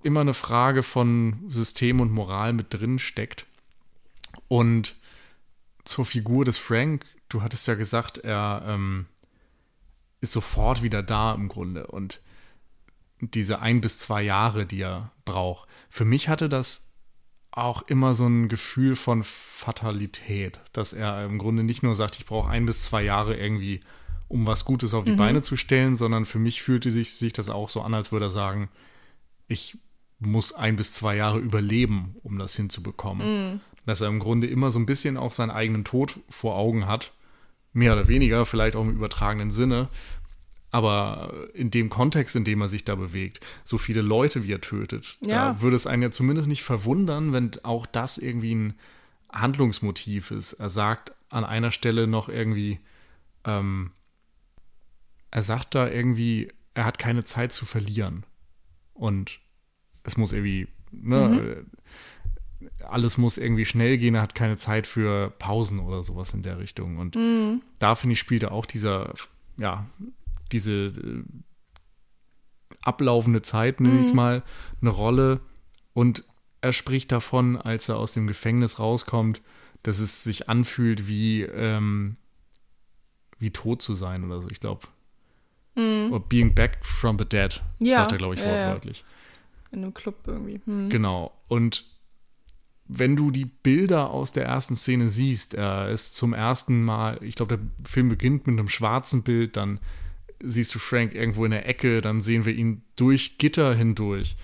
[0.04, 3.46] immer eine Frage von System und Moral mit drin steckt.
[4.48, 4.96] Und
[5.86, 9.08] zur Figur des Frank, du hattest ja gesagt, er ähm,
[10.22, 11.88] ist sofort wieder da im Grunde.
[11.88, 12.22] Und
[13.22, 15.68] diese ein bis zwei Jahre, die er braucht.
[15.90, 16.88] Für mich hatte das
[17.63, 22.26] auch immer so ein Gefühl von Fatalität, dass er im Grunde nicht nur sagt, ich
[22.26, 23.82] brauche ein bis zwei Jahre irgendwie,
[24.28, 25.17] um was Gutes auf die mhm.
[25.17, 28.28] Beine zu stellen, sondern für mich fühlte sich, sich das auch so an, als würde
[28.28, 28.69] er sagen,
[29.48, 29.78] ich
[30.19, 33.52] muss ein bis zwei Jahre überleben, um das hinzubekommen.
[33.54, 33.62] Mhm.
[33.86, 37.13] Dass er im Grunde immer so ein bisschen auch seinen eigenen Tod vor Augen hat,
[37.74, 39.88] mehr oder weniger, vielleicht auch im übertragenen Sinne,
[40.71, 44.62] aber in dem Kontext, in dem er sich da bewegt, so viele Leute wie er
[44.62, 45.53] tötet, ja.
[45.53, 48.73] da würde es einen ja zumindest nicht verwundern, wenn auch das irgendwie ein
[49.32, 50.53] Handlungsmotiv ist.
[50.53, 52.79] Er sagt an einer Stelle noch irgendwie,
[53.45, 53.91] ähm,
[55.32, 58.23] er sagt da irgendwie, er hat keine Zeit zu verlieren.
[58.93, 59.39] Und
[60.03, 61.65] es muss irgendwie, ne,
[62.60, 62.69] mhm.
[62.88, 66.60] alles muss irgendwie schnell gehen, er hat keine Zeit für Pausen oder sowas in der
[66.60, 66.97] Richtung.
[66.97, 67.62] Und mhm.
[67.79, 69.13] da finde ich, spielt er auch dieser,
[69.58, 69.86] ja,
[70.52, 71.24] diese äh,
[72.82, 74.16] ablaufende Zeit, nenne ich es mhm.
[74.16, 74.44] mal,
[74.82, 75.42] eine Rolle.
[75.94, 76.24] Und
[76.62, 79.42] er spricht davon, als er aus dem Gefängnis rauskommt,
[79.84, 82.18] dass es sich anfühlt wie, ähm,
[83.38, 84.88] wie tot zu sein oder so, ich glaube.
[85.76, 86.12] Mhm.
[86.12, 89.00] Or being back from the dead, ja, sagt er, glaube ich, wortwörtlich.
[89.00, 89.78] Ja.
[89.78, 90.60] In einem Club irgendwie.
[90.66, 90.90] Mhm.
[90.90, 91.32] Genau.
[91.48, 91.86] Und
[92.88, 97.36] wenn du die Bilder aus der ersten Szene siehst, er ist zum ersten Mal, ich
[97.36, 99.80] glaube, der Film beginnt mit einem schwarzen Bild, dann
[100.41, 104.36] siehst du Frank irgendwo in der Ecke, dann sehen wir ihn durch Gitter hindurch.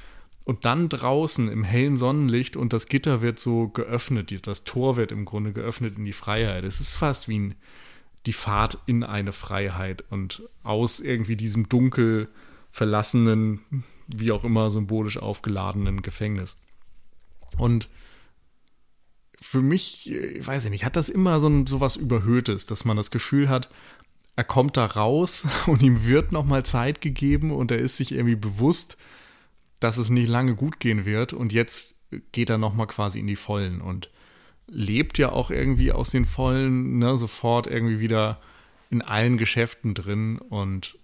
[0.44, 5.12] Und dann draußen im hellen Sonnenlicht und das Gitter wird so geöffnet, das Tor wird
[5.12, 6.64] im Grunde geöffnet in die Freiheit.
[6.64, 7.56] Es ist fast wie ein,
[8.28, 12.30] die Fahrt in eine Freiheit und aus irgendwie diesem dunkel
[12.72, 13.62] verlassenen,
[14.08, 16.60] wie auch immer symbolisch aufgeladenen Gefängnis.
[17.58, 17.90] Und
[19.42, 22.86] für mich, ich weiß ich nicht, hat das immer so, ein, so was Überhöhtes, dass
[22.86, 23.70] man das Gefühl hat,
[24.36, 28.36] er kommt da raus und ihm wird nochmal Zeit gegeben und er ist sich irgendwie
[28.36, 28.98] bewusst,
[29.80, 31.34] dass es nicht lange gut gehen wird.
[31.34, 31.96] Und jetzt
[32.32, 34.10] geht er nochmal quasi in die Vollen und
[34.68, 38.42] lebt ja auch irgendwie aus den Vollen, ne, sofort irgendwie wieder
[38.90, 40.38] in allen Geschäften drin.
[40.38, 40.98] Und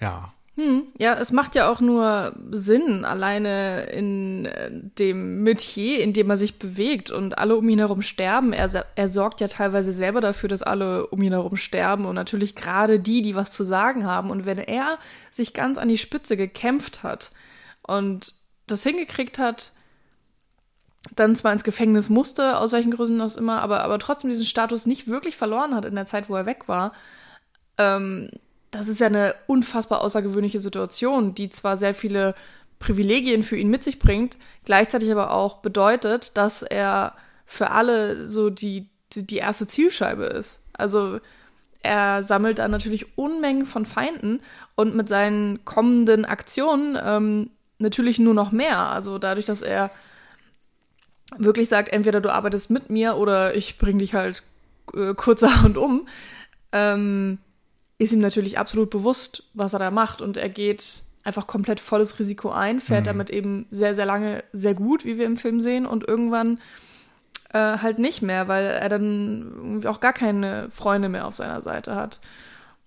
[0.00, 6.12] ja, hm, ja, es macht ja auch nur Sinn, alleine in äh, dem Metier, in
[6.12, 8.52] dem er sich bewegt und alle um ihn herum sterben.
[8.52, 12.56] Er, er sorgt ja teilweise selber dafür, dass alle um ihn herum sterben und natürlich
[12.56, 14.30] gerade die, die was zu sagen haben.
[14.30, 14.98] Und wenn er
[15.30, 17.30] sich ganz an die Spitze gekämpft hat
[17.82, 18.34] und
[18.66, 19.70] das hingekriegt hat,
[21.14, 24.86] dann zwar ins Gefängnis musste, aus welchen Gründen auch immer, aber, aber trotzdem diesen Status
[24.86, 26.94] nicht wirklich verloren hat in der Zeit, wo er weg war,
[27.78, 28.28] ähm,
[28.70, 32.34] das ist ja eine unfassbar außergewöhnliche Situation, die zwar sehr viele
[32.78, 38.50] Privilegien für ihn mit sich bringt, gleichzeitig aber auch bedeutet, dass er für alle so
[38.50, 40.60] die, die, die erste Zielscheibe ist.
[40.74, 41.20] Also
[41.82, 44.40] er sammelt dann natürlich Unmengen von Feinden
[44.74, 48.78] und mit seinen kommenden Aktionen ähm, natürlich nur noch mehr.
[48.78, 49.90] Also dadurch, dass er
[51.36, 54.42] wirklich sagt, entweder du arbeitest mit mir oder ich bring dich halt
[54.94, 56.08] äh, kurzerhand um,
[56.72, 57.38] ähm,
[57.98, 62.18] ist ihm natürlich absolut bewusst, was er da macht und er geht einfach komplett volles
[62.18, 63.08] Risiko ein, fährt mhm.
[63.08, 66.60] damit eben sehr, sehr lange sehr gut, wie wir im Film sehen und irgendwann
[67.52, 71.94] äh, halt nicht mehr, weil er dann auch gar keine Freunde mehr auf seiner Seite
[71.96, 72.20] hat.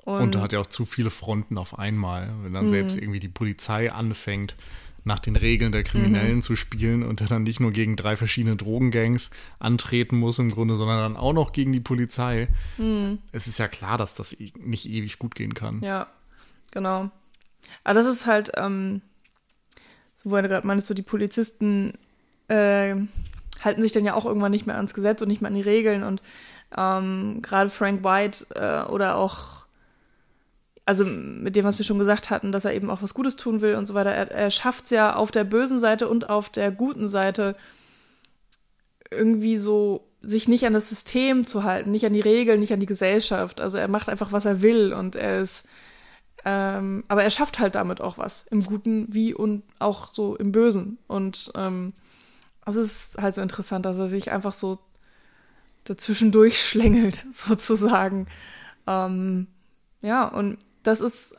[0.03, 2.69] Und, und er hat ja auch zu viele Fronten auf einmal, wenn dann mhm.
[2.69, 4.55] selbst irgendwie die Polizei anfängt,
[5.03, 6.41] nach den Regeln der Kriminellen mhm.
[6.41, 10.75] zu spielen und der dann nicht nur gegen drei verschiedene Drogengangs antreten muss im Grunde,
[10.75, 12.47] sondern dann auch noch gegen die Polizei.
[12.77, 13.19] Mhm.
[13.31, 15.81] Es ist ja klar, dass das nicht ewig gut gehen kann.
[15.81, 16.07] Ja,
[16.71, 17.09] genau.
[17.83, 19.01] Aber das ist halt, ähm,
[20.15, 21.93] so wo du gerade meinst, so die Polizisten
[22.47, 22.95] äh,
[23.63, 25.61] halten sich dann ja auch irgendwann nicht mehr ans Gesetz und nicht mehr an die
[25.61, 26.21] Regeln und
[26.77, 29.60] ähm, gerade Frank White äh, oder auch
[30.91, 33.61] also mit dem, was wir schon gesagt hatten, dass er eben auch was Gutes tun
[33.61, 34.09] will und so weiter.
[34.09, 37.55] Er, er schafft es ja auf der bösen Seite und auf der guten Seite
[39.09, 42.81] irgendwie so, sich nicht an das System zu halten, nicht an die Regeln, nicht an
[42.81, 43.61] die Gesellschaft.
[43.61, 45.65] Also er macht einfach, was er will und er ist,
[46.43, 50.51] ähm, aber er schafft halt damit auch was, im Guten wie und auch so im
[50.51, 50.97] Bösen.
[51.07, 51.93] Und ähm,
[52.65, 54.77] es ist halt so interessant, dass er sich einfach so
[55.85, 58.25] dazwischen durchschlängelt, sozusagen.
[58.87, 59.47] Ähm,
[60.01, 61.35] ja, und das ist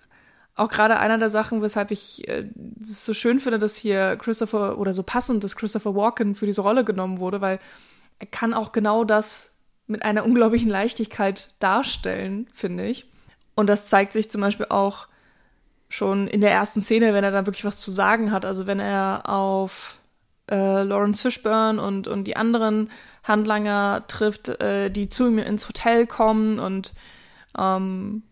[0.54, 2.46] auch gerade einer der Sachen, weshalb ich äh,
[2.80, 6.60] es so schön finde, dass hier Christopher oder so passend, dass Christopher Walken für diese
[6.60, 7.58] Rolle genommen wurde, weil
[8.18, 9.52] er kann auch genau das
[9.86, 13.06] mit einer unglaublichen Leichtigkeit darstellen, finde ich.
[13.54, 15.08] Und das zeigt sich zum Beispiel auch
[15.88, 18.44] schon in der ersten Szene, wenn er da wirklich was zu sagen hat.
[18.44, 19.98] Also wenn er auf
[20.50, 22.90] äh, Lawrence Fishburne und, und die anderen
[23.24, 26.94] Handlanger trifft, äh, die zu ihm ins Hotel kommen und
[27.58, 28.22] ähm,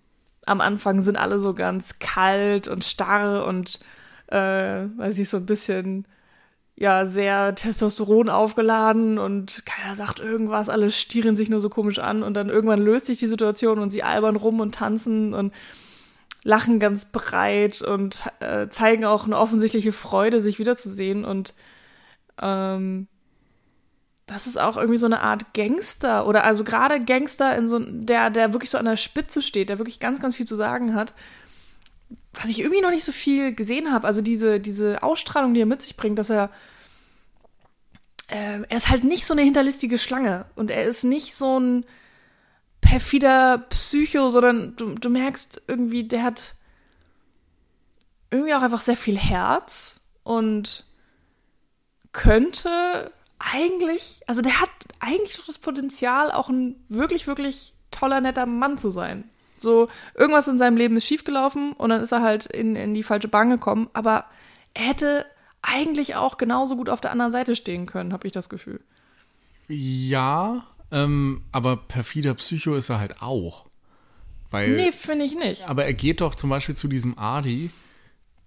[0.50, 3.78] am Anfang sind alle so ganz kalt und starr und
[4.26, 6.06] äh, weiß ich, so ein bisschen
[6.74, 12.22] ja, sehr Testosteron aufgeladen und keiner sagt irgendwas, alle stieren sich nur so komisch an
[12.22, 15.52] und dann irgendwann löst sich die Situation und sie albern rum und tanzen und
[16.42, 21.54] lachen ganz breit und äh, zeigen auch eine offensichtliche Freude, sich wiederzusehen und
[22.40, 23.06] ähm,
[24.31, 28.31] das ist auch irgendwie so eine Art Gangster oder also gerade Gangster in so der
[28.31, 31.14] der wirklich so an der Spitze steht, der wirklich ganz ganz viel zu sagen hat.
[32.35, 35.66] Was ich irgendwie noch nicht so viel gesehen habe, also diese diese Ausstrahlung, die er
[35.66, 36.49] mit sich bringt, dass er
[38.29, 41.85] äh, er ist halt nicht so eine hinterlistige Schlange und er ist nicht so ein
[42.81, 46.55] perfider Psycho, sondern du, du merkst irgendwie, der hat
[48.31, 50.85] irgendwie auch einfach sehr viel Herz und
[52.12, 58.46] könnte eigentlich, also der hat eigentlich doch das Potenzial, auch ein wirklich, wirklich toller, netter
[58.46, 59.24] Mann zu sein.
[59.59, 63.03] So, irgendwas in seinem Leben ist schiefgelaufen und dann ist er halt in, in die
[63.03, 64.26] falsche Bahn gekommen, aber
[64.74, 65.26] er hätte
[65.62, 68.81] eigentlich auch genauso gut auf der anderen Seite stehen können, habe ich das Gefühl.
[69.68, 73.66] Ja, ähm, aber perfider Psycho ist er halt auch.
[74.50, 75.68] Weil, nee, finde ich nicht.
[75.68, 77.70] Aber er geht doch zum Beispiel zu diesem Adi,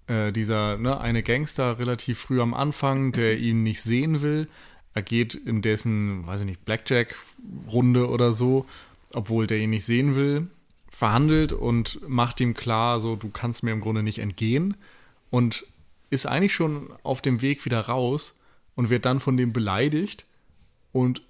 [0.08, 4.48] äh, dieser, ne, eine Gangster relativ früh am Anfang, der ihn nicht sehen will
[4.94, 8.66] er geht in dessen, weiß ich nicht, Blackjack-Runde oder so,
[9.14, 10.48] obwohl der ihn nicht sehen will,
[10.90, 14.76] verhandelt und macht ihm klar, so, du kannst mir im Grunde nicht entgehen
[15.32, 15.66] und
[16.10, 18.40] ist eigentlich schon auf dem Weg wieder raus
[18.76, 20.26] und wird dann von dem beleidigt
[20.92, 21.24] und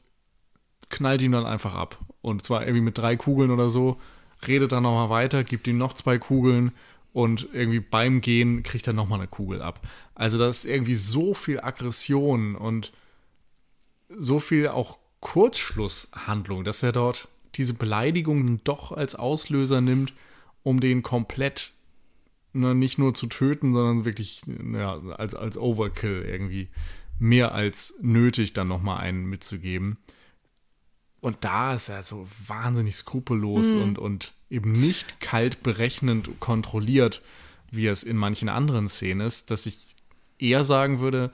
[0.89, 1.97] knallt ihn dann einfach ab.
[2.21, 3.99] Und zwar irgendwie mit drei Kugeln oder so,
[4.45, 6.73] redet dann nochmal weiter, gibt ihm noch zwei Kugeln
[7.13, 9.79] und irgendwie beim Gehen kriegt er nochmal eine Kugel ab.
[10.15, 12.91] Also da ist irgendwie so viel Aggression und
[14.17, 20.13] so viel auch Kurzschlusshandlung, dass er dort diese Beleidigungen doch als Auslöser nimmt,
[20.63, 21.71] um den komplett
[22.53, 24.41] ne, nicht nur zu töten, sondern wirklich
[24.73, 26.69] ja, als, als Overkill irgendwie
[27.19, 29.97] mehr als nötig dann nochmal einen mitzugeben.
[31.21, 33.81] Und da ist er so wahnsinnig skrupellos mhm.
[33.81, 37.21] und, und eben nicht kalt berechnend kontrolliert,
[37.71, 39.77] wie es in manchen anderen Szenen ist, dass ich
[40.37, 41.31] eher sagen würde,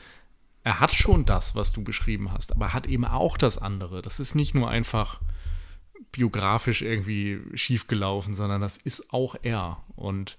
[0.64, 4.02] er hat schon das, was du beschrieben hast, aber er hat eben auch das andere.
[4.02, 5.20] Das ist nicht nur einfach
[6.12, 9.78] biografisch irgendwie schiefgelaufen, sondern das ist auch er.
[9.96, 10.38] Und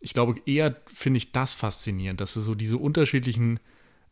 [0.00, 3.60] ich glaube, eher finde ich das faszinierend, dass er so diese unterschiedlichen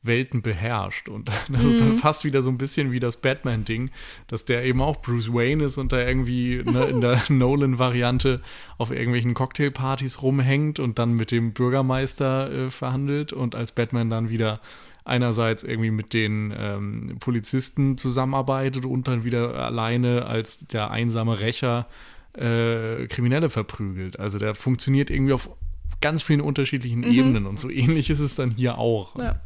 [0.02, 1.08] Welten beherrscht.
[1.08, 1.68] Und das mhm.
[1.68, 1.98] ist dann mhm.
[1.98, 3.90] fast wieder so ein bisschen wie das Batman-Ding,
[4.28, 8.40] dass der eben auch Bruce Wayne ist und da irgendwie ne, in der Nolan-Variante
[8.78, 14.28] auf irgendwelchen Cocktailpartys rumhängt und dann mit dem Bürgermeister äh, verhandelt und als Batman dann
[14.28, 14.60] wieder
[15.06, 21.86] einerseits irgendwie mit den ähm, Polizisten zusammenarbeitet und dann wieder alleine als der einsame Rächer
[22.32, 24.18] äh, Kriminelle verprügelt.
[24.18, 25.50] Also der funktioniert irgendwie auf
[26.00, 27.12] ganz vielen unterschiedlichen mhm.
[27.12, 29.16] Ebenen und so ähnlich ist es dann hier auch.
[29.16, 29.40] Ja,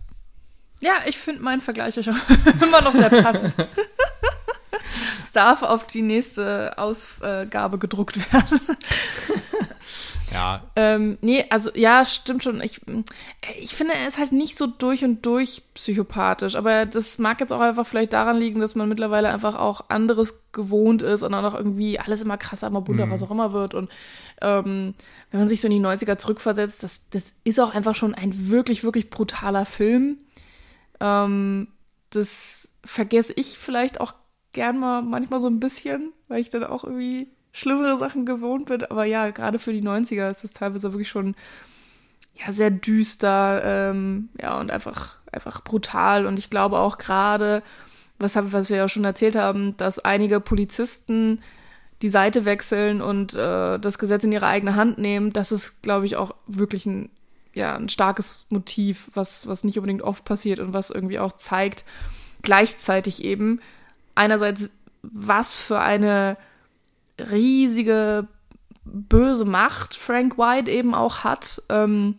[0.80, 1.96] ja ich finde meinen Vergleich
[2.62, 3.54] immer noch sehr passend.
[5.22, 8.60] es darf auf die nächste Ausgabe gedruckt werden.
[10.32, 10.62] Ja.
[10.76, 12.60] Ähm, nee, also ja, stimmt schon.
[12.60, 12.80] Ich,
[13.60, 17.52] ich finde, er ist halt nicht so durch und durch psychopathisch, aber das mag jetzt
[17.52, 21.44] auch einfach vielleicht daran liegen, dass man mittlerweile einfach auch anderes gewohnt ist und dann
[21.44, 23.10] auch irgendwie alles immer krasser, immer bunter, mhm.
[23.10, 23.74] was auch immer wird.
[23.74, 23.90] Und
[24.40, 24.94] ähm,
[25.30, 28.50] wenn man sich so in die 90er zurückversetzt, das, das ist auch einfach schon ein
[28.50, 30.18] wirklich, wirklich brutaler Film.
[31.00, 31.68] Ähm,
[32.10, 34.14] das vergesse ich vielleicht auch
[34.52, 38.84] gern mal manchmal so ein bisschen, weil ich dann auch irgendwie schlimmere Sachen gewohnt bin.
[38.84, 41.34] Aber ja, gerade für die 90er ist das teilweise wirklich schon
[42.34, 46.26] ja, sehr düster, ähm, ja, und einfach, einfach brutal.
[46.26, 47.62] Und ich glaube auch gerade,
[48.18, 51.40] was, was wir ja schon erzählt haben, dass einige Polizisten
[52.02, 56.06] die Seite wechseln und äh, das Gesetz in ihre eigene Hand nehmen, das ist, glaube
[56.06, 57.10] ich, auch wirklich ein,
[57.52, 61.84] ja, ein starkes Motiv, was, was nicht unbedingt oft passiert und was irgendwie auch zeigt,
[62.42, 63.60] gleichzeitig eben
[64.14, 64.70] einerseits,
[65.02, 66.38] was für eine
[67.20, 68.28] riesige
[68.84, 72.18] böse Macht Frank White eben auch hat ähm,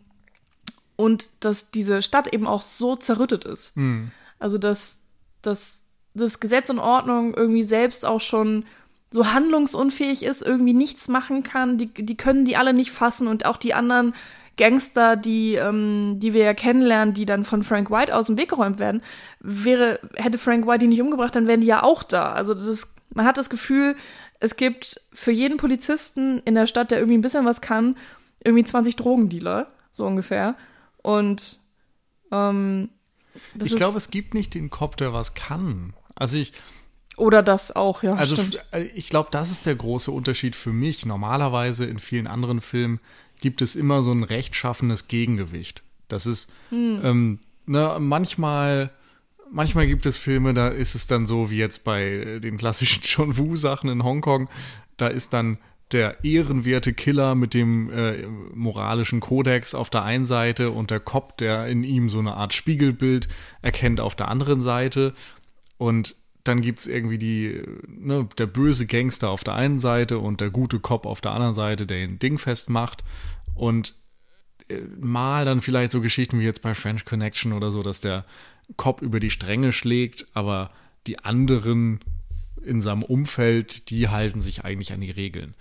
[0.96, 3.76] und dass diese Stadt eben auch so zerrüttet ist.
[3.76, 4.12] Mhm.
[4.40, 5.00] Also dass,
[5.42, 5.84] dass
[6.14, 8.66] das Gesetz und Ordnung irgendwie selbst auch schon
[9.12, 13.46] so handlungsunfähig ist, irgendwie nichts machen kann, die, die können die alle nicht fassen und
[13.46, 14.14] auch die anderen
[14.58, 18.50] Gangster, die, ähm, die wir ja kennenlernen, die dann von Frank White aus dem Weg
[18.50, 19.02] geräumt werden,
[19.40, 22.32] wäre, hätte Frank White die nicht umgebracht, dann wären die ja auch da.
[22.32, 23.96] Also das, man hat das Gefühl,
[24.42, 27.96] es gibt für jeden Polizisten in der Stadt, der irgendwie ein bisschen was kann,
[28.44, 30.56] irgendwie 20 Drogendealer, so ungefähr.
[30.98, 31.60] Und
[32.32, 32.90] ähm,
[33.60, 35.94] ich glaube, es gibt nicht den Cop, der was kann.
[36.16, 36.54] Also ich.
[37.18, 38.16] Oder das auch, ja.
[38.16, 38.66] Also stimmt.
[38.72, 41.06] Äh, ich glaube, das ist der große Unterschied für mich.
[41.06, 43.00] Normalerweise in vielen anderen Filmen
[43.42, 45.84] gibt es immer so ein rechtschaffenes Gegengewicht.
[46.08, 47.02] Das ist hm.
[47.04, 48.90] ähm, ne, manchmal.
[49.54, 53.38] Manchmal gibt es Filme, da ist es dann so wie jetzt bei den klassischen John
[53.38, 54.50] Woo-Sachen in Hongkong.
[54.98, 55.58] Da ist dann
[55.92, 61.38] der ehrenwerte Killer mit dem äh, moralischen Kodex auf der einen Seite und der Cop,
[61.38, 63.28] der in ihm so eine Art Spiegelbild
[63.62, 65.14] erkennt auf der anderen Seite.
[65.78, 70.42] Und dann gibt es irgendwie die, ne, der böse Gangster auf der einen Seite und
[70.42, 73.04] der gute Cop auf der anderen Seite, der ihn dingfest macht.
[73.54, 73.96] Und
[74.70, 78.26] äh, mal dann vielleicht so Geschichten wie jetzt bei French Connection oder so, dass der
[78.78, 80.72] Cop über die Stränge schlägt, aber
[81.08, 82.00] die anderen
[82.64, 85.56] in seinem Umfeld, die halten sich eigentlich an die Regeln.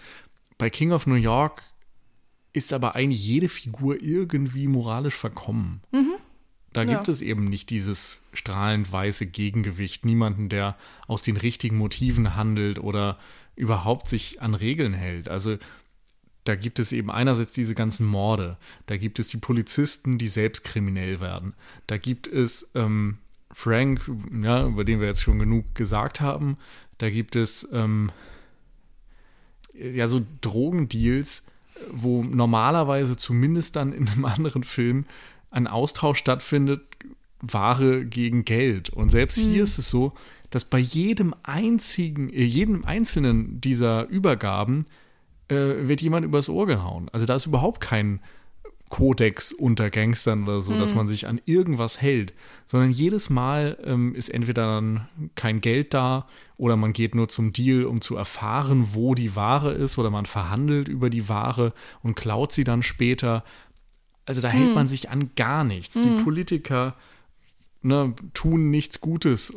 [0.58, 1.62] Bei King of New York
[2.52, 5.80] ist aber eigentlich jede Figur irgendwie moralisch verkommen.
[5.92, 6.14] Mhm.
[6.72, 7.12] Da gibt ja.
[7.12, 10.76] es eben nicht dieses strahlend weiße Gegengewicht, niemanden, der
[11.08, 13.18] aus den richtigen Motiven handelt oder
[13.56, 15.28] überhaupt sich an Regeln hält.
[15.28, 15.58] Also
[16.44, 20.64] da gibt es eben einerseits diese ganzen Morde, da gibt es die Polizisten, die selbst
[20.64, 21.54] kriminell werden,
[21.86, 23.18] da gibt es ähm,
[23.52, 24.10] Frank,
[24.42, 26.56] ja, über den wir jetzt schon genug gesagt haben,
[26.98, 28.10] da gibt es ähm,
[29.74, 31.46] ja so Drogendeals,
[31.92, 35.06] wo normalerweise zumindest dann in einem anderen Film
[35.50, 36.82] ein Austausch stattfindet,
[37.40, 38.90] Ware gegen Geld.
[38.90, 39.50] Und selbst hm.
[39.50, 40.12] hier ist es so,
[40.50, 44.86] dass bei jedem einzigen, äh, jedem einzelnen dieser Übergaben
[45.50, 47.08] äh, wird jemand übers Ohr gehauen.
[47.12, 48.20] Also da ist überhaupt kein
[48.88, 50.80] Kodex unter Gangstern oder so, mhm.
[50.80, 52.34] dass man sich an irgendwas hält,
[52.66, 57.52] sondern jedes Mal ähm, ist entweder dann kein Geld da oder man geht nur zum
[57.52, 62.16] Deal, um zu erfahren, wo die Ware ist oder man verhandelt über die Ware und
[62.16, 63.44] klaut sie dann später.
[64.26, 64.52] Also da mhm.
[64.52, 65.94] hält man sich an gar nichts.
[65.94, 66.02] Mhm.
[66.02, 66.96] Die Politiker
[67.82, 69.56] ne, tun nichts Gutes,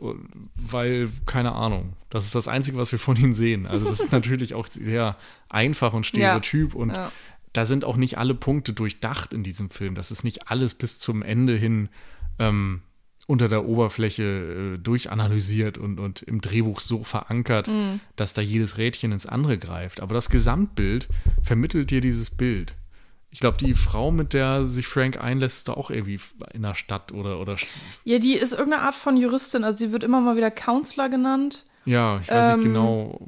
[0.55, 3.65] weil, keine Ahnung, das ist das Einzige, was wir von ihnen sehen.
[3.67, 5.17] Also das ist natürlich auch sehr
[5.49, 6.79] einfach und stereotyp ja.
[6.79, 7.11] und ja
[7.53, 9.95] da sind auch nicht alle Punkte durchdacht in diesem Film.
[9.95, 11.87] Das ist nicht alles bis zum Ende hin
[12.39, 12.81] ähm,
[13.27, 17.99] unter der Oberfläche äh, durchanalysiert und, und im Drehbuch so verankert, mm.
[18.15, 20.01] dass da jedes Rädchen ins andere greift.
[20.01, 21.07] Aber das Gesamtbild
[21.41, 22.75] vermittelt dir dieses Bild.
[23.33, 26.19] Ich glaube, die Frau, mit der sich Frank einlässt, ist da auch irgendwie
[26.53, 27.57] in der Stadt oder, oder.
[28.03, 29.63] Ja, die ist irgendeine Art von Juristin.
[29.63, 31.65] Also sie wird immer mal wieder Counselor genannt.
[31.85, 33.19] Ja, ich weiß ähm, nicht genau,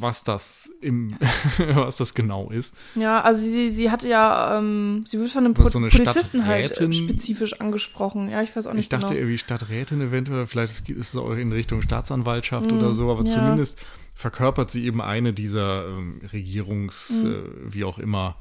[0.00, 1.16] was das im,
[1.74, 2.74] was das genau ist.
[2.96, 7.60] Ja, also sie, sie hat ja, ähm, sie wird von einem so Polizisten halt spezifisch
[7.60, 8.28] angesprochen.
[8.28, 9.18] Ja, ich weiß auch nicht Ich dachte genau.
[9.18, 13.32] irgendwie Stadträtin eventuell, vielleicht ist es auch in Richtung Staatsanwaltschaft mm, oder so, aber ja.
[13.32, 13.78] zumindest
[14.14, 17.26] verkörpert sie eben eine dieser ähm, Regierungs, mm.
[17.26, 18.36] äh, wie auch immer,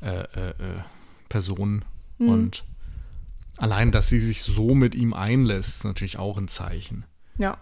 [0.00, 0.82] äh, äh, äh
[1.28, 1.84] Personen.
[2.18, 2.28] Mm.
[2.28, 2.64] Und
[3.56, 7.04] allein, dass sie sich so mit ihm einlässt, ist natürlich auch ein Zeichen.
[7.38, 7.58] Ja.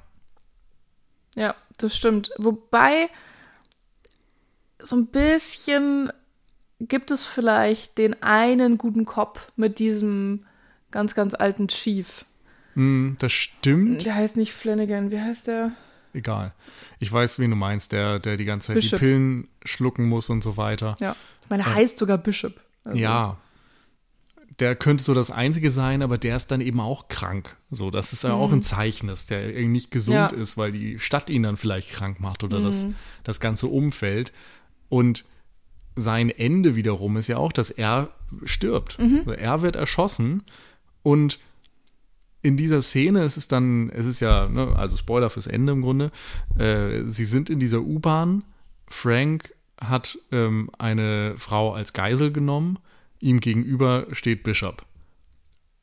[1.36, 2.30] Ja, das stimmt.
[2.38, 3.08] Wobei,
[4.80, 6.10] so ein bisschen
[6.80, 10.46] gibt es vielleicht den einen guten Kopf mit diesem
[10.90, 12.24] ganz, ganz alten Chief.
[12.74, 14.04] Mm, das stimmt.
[14.06, 15.72] Der heißt nicht Flanagan, wie heißt der?
[16.12, 16.52] Egal.
[16.98, 18.98] Ich weiß, wen du meinst, der, der die ganze Zeit Bishop.
[18.98, 20.96] die Pillen schlucken muss und so weiter.
[21.00, 21.14] Ja.
[21.42, 22.60] Ich meine, er heißt sogar Bishop.
[22.84, 22.98] Also.
[22.98, 23.36] Ja,
[24.60, 27.56] der könnte so das Einzige sein, aber der ist dann eben auch krank.
[27.70, 28.42] So, das ist ja mhm.
[28.42, 30.26] auch ein Zeichen, dass der irgendwie nicht gesund ja.
[30.26, 32.64] ist, weil die Stadt ihn dann vielleicht krank macht oder mhm.
[32.64, 32.84] das,
[33.24, 34.32] das ganze Umfeld.
[34.88, 35.24] Und
[35.96, 38.10] sein Ende wiederum ist ja auch, dass er
[38.44, 38.98] stirbt.
[38.98, 39.20] Mhm.
[39.20, 40.42] Also er wird erschossen
[41.02, 41.38] und
[42.42, 45.82] in dieser Szene ist es dann, es ist ja, ne, also Spoiler fürs Ende im
[45.82, 46.10] Grunde,
[46.58, 48.44] äh, sie sind in dieser U-Bahn,
[48.86, 52.78] Frank hat ähm, eine Frau als Geisel genommen
[53.20, 54.84] Ihm gegenüber steht Bishop.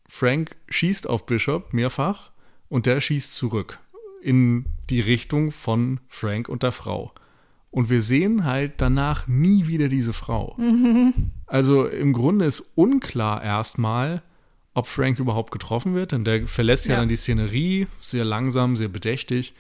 [0.10, 2.32] Frank schießt auf Bishop mehrfach
[2.68, 3.80] und der schießt zurück
[4.24, 7.14] in die Richtung von Frank und der Frau.
[7.70, 10.56] Und wir sehen halt danach nie wieder diese Frau.
[10.58, 11.14] Mhm.
[11.50, 14.22] Also im Grunde ist unklar erstmal,
[14.78, 18.78] ob Frank überhaupt getroffen wird, denn der verlässt ja, ja dann die Szenerie sehr langsam,
[18.78, 19.56] sehr bedächtig,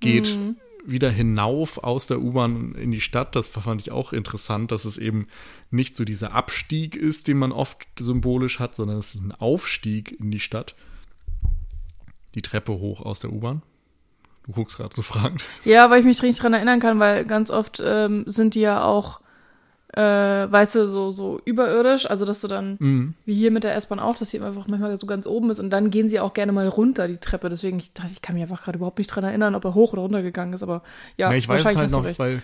[0.00, 0.56] geht mhm.
[0.86, 3.36] wieder hinauf aus der U-Bahn in die Stadt.
[3.36, 5.28] Das fand ich auch interessant, dass es eben
[5.70, 10.18] nicht so dieser Abstieg ist, den man oft symbolisch hat, sondern es ist ein Aufstieg
[10.18, 10.74] in die Stadt.
[12.34, 13.60] Die Treppe hoch aus der U-Bahn.
[14.46, 15.44] Du guckst gerade so fragend.
[15.66, 18.82] Ja, weil ich mich richtig dran erinnern kann, weil ganz oft ähm, sind die ja
[18.82, 19.20] auch
[19.92, 23.14] äh, weißt du, so, so überirdisch, also dass du dann, mhm.
[23.26, 25.70] wie hier mit der S-Bahn auch, dass sie einfach manchmal so ganz oben ist und
[25.70, 27.48] dann gehen sie auch gerne mal runter, die Treppe.
[27.48, 29.92] Deswegen, ich dachte, ich kann mich einfach gerade überhaupt nicht dran erinnern, ob er hoch
[29.92, 30.82] oder runter gegangen ist, aber
[31.16, 32.42] ja, ja ich weiß es halt noch, weil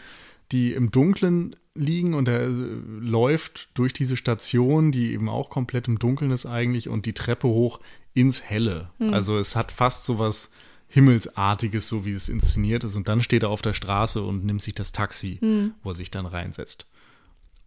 [0.52, 5.88] die im Dunkeln liegen und er äh, läuft durch diese Station, die eben auch komplett
[5.88, 7.80] im Dunkeln ist eigentlich und die Treppe hoch
[8.14, 8.90] ins Helle.
[8.98, 9.14] Mhm.
[9.14, 10.52] Also es hat fast so was
[10.88, 12.96] Himmelsartiges, so wie es inszeniert ist.
[12.96, 15.72] Und dann steht er auf der Straße und nimmt sich das Taxi, mhm.
[15.82, 16.86] wo er sich dann reinsetzt.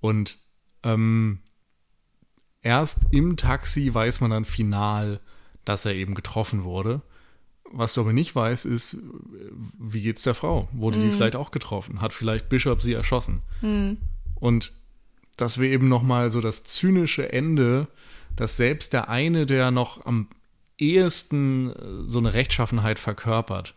[0.02, 0.38] Und
[0.84, 1.40] ähm,
[2.62, 5.22] erst im Taxi weiß man dann final,
[5.64, 7.02] dass er eben getroffen wurde.
[7.74, 8.98] Was du aber nicht weißt, ist,
[9.80, 10.68] wie geht's der Frau?
[10.74, 11.04] Wurde mhm.
[11.04, 12.02] die vielleicht auch getroffen?
[12.02, 13.42] Hat vielleicht Bishop sie erschossen?
[13.62, 13.98] Mhm.
[14.36, 14.74] Und
[15.38, 17.88] das wäre eben nochmal so das zynische Ende,
[18.36, 20.28] dass selbst der eine, der noch am
[20.78, 23.76] ehesten äh, so eine Rechtschaffenheit verkörpert,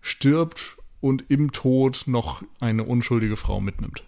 [0.00, 4.02] stirbt und im Tod noch eine unschuldige Frau mitnimmt.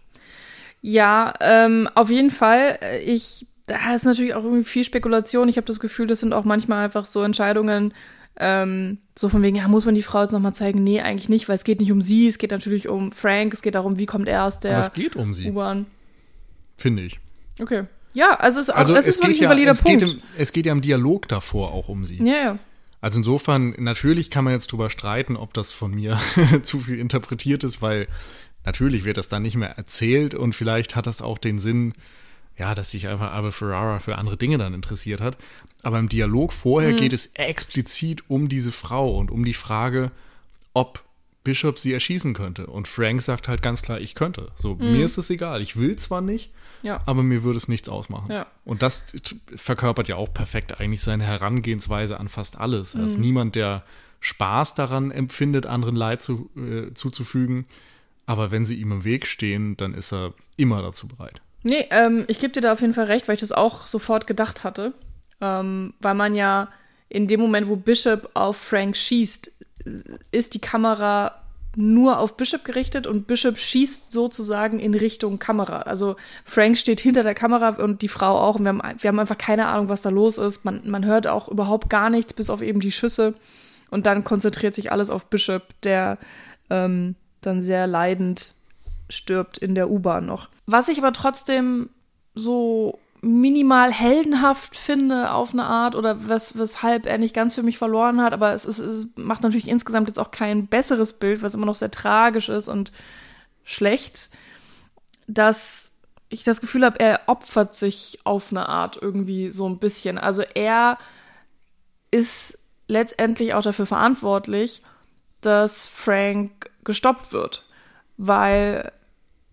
[0.82, 2.78] Ja, ähm, auf jeden Fall.
[3.06, 5.48] Ich, da ist natürlich auch irgendwie viel Spekulation.
[5.48, 7.94] Ich habe das Gefühl, das sind auch manchmal einfach so Entscheidungen,
[8.36, 10.82] ähm, so von wegen, ja, muss man die Frau jetzt nochmal zeigen?
[10.82, 13.62] Nee, eigentlich nicht, weil es geht nicht um sie, es geht natürlich um Frank, es
[13.62, 15.50] geht darum, wie kommt er aus der Aber es geht um sie.
[15.50, 15.86] U-Bahn.
[16.76, 17.20] Finde ich.
[17.60, 17.84] Okay.
[18.14, 20.00] Ja, also es, also es ist wirklich ja, ein valider es Punkt.
[20.00, 22.18] Geht im, es geht ja im Dialog davor auch um sie.
[22.18, 22.58] Ja, ja.
[23.00, 26.18] Also insofern, natürlich kann man jetzt drüber streiten, ob das von mir
[26.62, 28.06] zu viel interpretiert ist, weil
[28.64, 31.94] natürlich wird das dann nicht mehr erzählt und vielleicht hat das auch den Sinn,
[32.56, 35.36] ja, dass sich einfach Abel Ferrara für andere Dinge dann interessiert hat.
[35.82, 36.96] Aber im Dialog vorher mhm.
[36.96, 40.10] geht es explizit um diese Frau und um die Frage,
[40.74, 41.02] ob
[41.44, 42.66] Bishop sie erschießen könnte.
[42.66, 44.52] Und Frank sagt halt ganz klar, ich könnte.
[44.58, 44.92] So, mhm.
[44.92, 45.60] mir ist es egal.
[45.60, 46.50] Ich will zwar nicht,
[46.82, 47.00] ja.
[47.06, 48.30] aber mir würde es nichts ausmachen.
[48.30, 48.46] Ja.
[48.64, 49.06] Und das
[49.56, 52.94] verkörpert ja auch perfekt eigentlich seine Herangehensweise an fast alles.
[52.94, 53.24] Er ist mhm.
[53.24, 53.84] niemand, der
[54.20, 57.66] Spaß daran empfindet, anderen Leid zu, äh, zuzufügen.
[58.26, 61.40] Aber wenn sie ihm im Weg stehen, dann ist er immer dazu bereit.
[61.64, 64.26] Nee, ähm, ich gebe dir da auf jeden Fall recht, weil ich das auch sofort
[64.26, 64.92] gedacht hatte.
[65.40, 66.68] Ähm, weil man ja
[67.08, 69.50] in dem Moment, wo Bishop auf Frank schießt,
[70.30, 71.42] ist die Kamera
[71.76, 75.82] nur auf Bishop gerichtet und Bishop schießt sozusagen in Richtung Kamera.
[75.82, 78.56] Also Frank steht hinter der Kamera und die Frau auch.
[78.56, 80.64] Und wir haben, wir haben einfach keine Ahnung, was da los ist.
[80.64, 83.34] Man, man hört auch überhaupt gar nichts, bis auf eben die Schüsse.
[83.90, 86.18] Und dann konzentriert sich alles auf Bishop, der
[86.70, 88.54] ähm, dann sehr leidend
[89.08, 90.48] stirbt in der U-Bahn noch.
[90.66, 91.90] Was ich aber trotzdem
[92.34, 97.78] so minimal heldenhaft finde auf eine Art oder was, weshalb er nicht ganz für mich
[97.78, 101.54] verloren hat, aber es, ist, es macht natürlich insgesamt jetzt auch kein besseres Bild, was
[101.54, 102.90] immer noch sehr tragisch ist und
[103.62, 104.28] schlecht,
[105.28, 105.92] dass
[106.30, 110.18] ich das Gefühl habe, er opfert sich auf eine Art irgendwie so ein bisschen.
[110.18, 110.98] Also er
[112.10, 114.82] ist letztendlich auch dafür verantwortlich,
[115.42, 117.64] dass Frank gestoppt wird,
[118.16, 118.92] weil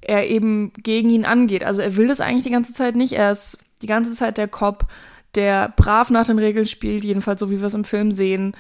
[0.02, 1.64] er eben gegen ihn angeht.
[1.64, 3.14] Also er will das eigentlich die ganze Zeit nicht.
[3.14, 4.88] Er ist die ganze Zeit der Cop,
[5.36, 8.56] der brav nach den Regeln spielt, jedenfalls so wie wir es im Film sehen,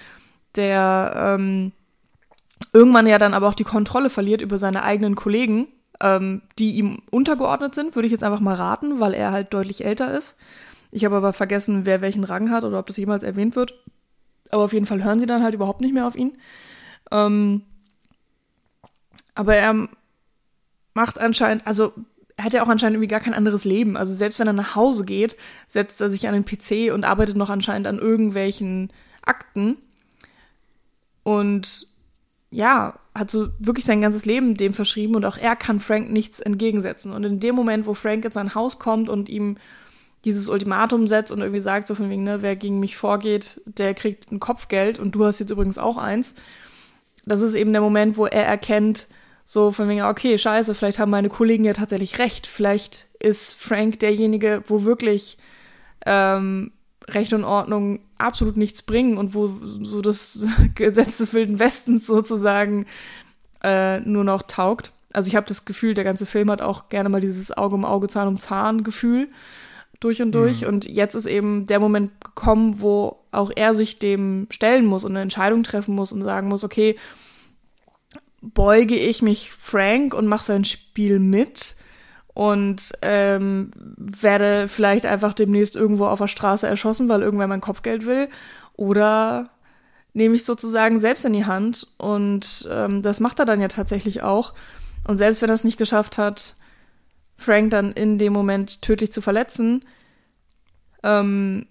[0.55, 1.71] der ähm,
[2.73, 5.67] irgendwann ja dann aber auch die Kontrolle verliert über seine eigenen Kollegen,
[6.01, 9.85] ähm, die ihm untergeordnet sind, würde ich jetzt einfach mal raten, weil er halt deutlich
[9.85, 10.35] älter ist.
[10.91, 13.73] Ich habe aber vergessen, wer welchen Rang hat oder ob das jemals erwähnt wird.
[14.51, 16.37] Aber auf jeden Fall hören sie dann halt überhaupt nicht mehr auf ihn.
[17.11, 17.63] Ähm,
[19.39, 19.87] aber er
[20.93, 21.93] macht anscheinend, also
[22.35, 23.95] er hat ja auch anscheinend irgendwie gar kein anderes Leben.
[23.95, 25.37] Also selbst wenn er nach Hause geht,
[25.69, 29.77] setzt er sich an den PC und arbeitet noch anscheinend an irgendwelchen Akten.
[31.23, 31.87] Und
[32.51, 36.41] ja, hat so wirklich sein ganzes Leben dem verschrieben und auch er kann Frank nichts
[36.41, 37.13] entgegensetzen.
[37.13, 39.55] Und in dem Moment, wo Frank in sein Haus kommt und ihm
[40.25, 43.93] dieses Ultimatum setzt und irgendwie sagt, so von wegen, ne, wer gegen mich vorgeht, der
[43.93, 46.35] kriegt ein Kopfgeld und du hast jetzt übrigens auch eins.
[47.25, 49.07] Das ist eben der Moment, wo er erkennt,
[49.51, 52.45] so von wegen, okay, scheiße, vielleicht haben meine Kollegen ja tatsächlich recht.
[52.45, 55.39] Vielleicht ist Frank derjenige, wo wirklich
[56.05, 56.71] ähm,
[57.07, 59.47] Recht und Ordnung absolut nichts bringen und wo
[59.81, 60.45] so das
[60.75, 62.85] Gesetz des Wilden Westens sozusagen
[63.63, 64.93] äh, nur noch taugt.
[65.13, 67.85] Also ich habe das Gefühl, der ganze Film hat auch gerne mal dieses Auge um
[67.85, 69.29] Auge, Zahn um Zahn Gefühl
[69.99, 70.61] durch und durch.
[70.61, 70.67] Mhm.
[70.67, 75.13] Und jetzt ist eben der Moment gekommen, wo auch er sich dem stellen muss und
[75.13, 76.97] eine Entscheidung treffen muss und sagen muss, okay,
[78.41, 81.75] beuge ich mich Frank und mache sein Spiel mit
[82.33, 88.05] und ähm, werde vielleicht einfach demnächst irgendwo auf der Straße erschossen, weil irgendwer mein Kopfgeld
[88.05, 88.29] will.
[88.75, 89.49] Oder
[90.13, 94.21] nehme ich sozusagen selbst in die Hand und ähm, das macht er dann ja tatsächlich
[94.21, 94.53] auch.
[95.07, 96.55] Und selbst wenn er es nicht geschafft hat,
[97.35, 99.81] Frank dann in dem Moment tödlich zu verletzen,
[101.03, 101.65] ähm,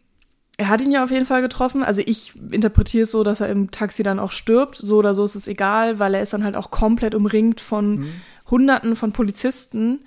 [0.59, 1.85] er hat ihn ja auf jeden Fall getroffen.
[1.85, 4.75] Also ich interpretiere es so, dass er im Taxi dann auch stirbt.
[4.75, 8.01] So oder so ist es egal, weil er ist dann halt auch komplett umringt von
[8.01, 8.13] mhm.
[8.51, 10.01] Hunderten von Polizisten,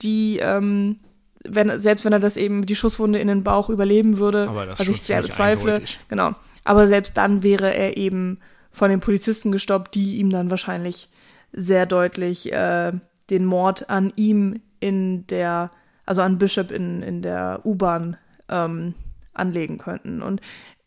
[0.00, 1.00] die, ähm,
[1.46, 4.48] wenn, selbst wenn er das eben die Schusswunde in den Bauch überleben würde,
[4.78, 6.00] was ich sehr bezweifle, eindeutig.
[6.08, 6.34] genau.
[6.64, 8.38] Aber selbst dann wäre er eben
[8.70, 11.10] von den Polizisten gestoppt, die ihm dann wahrscheinlich
[11.52, 12.92] sehr deutlich äh,
[13.28, 15.70] den Mord an ihm in der,
[16.06, 18.16] also an Bishop in, in der U-Bahn
[18.48, 18.94] ähm,
[19.38, 20.22] anlegen könnten.
[20.22, 20.40] Und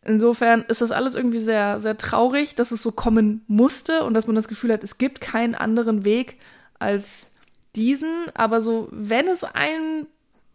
[0.03, 4.27] insofern ist das alles irgendwie sehr, sehr traurig, dass es so kommen musste und dass
[4.27, 6.37] man das Gefühl hat, es gibt keinen anderen Weg
[6.79, 7.31] als
[7.75, 8.09] diesen.
[8.33, 10.07] Aber so, wenn es ein,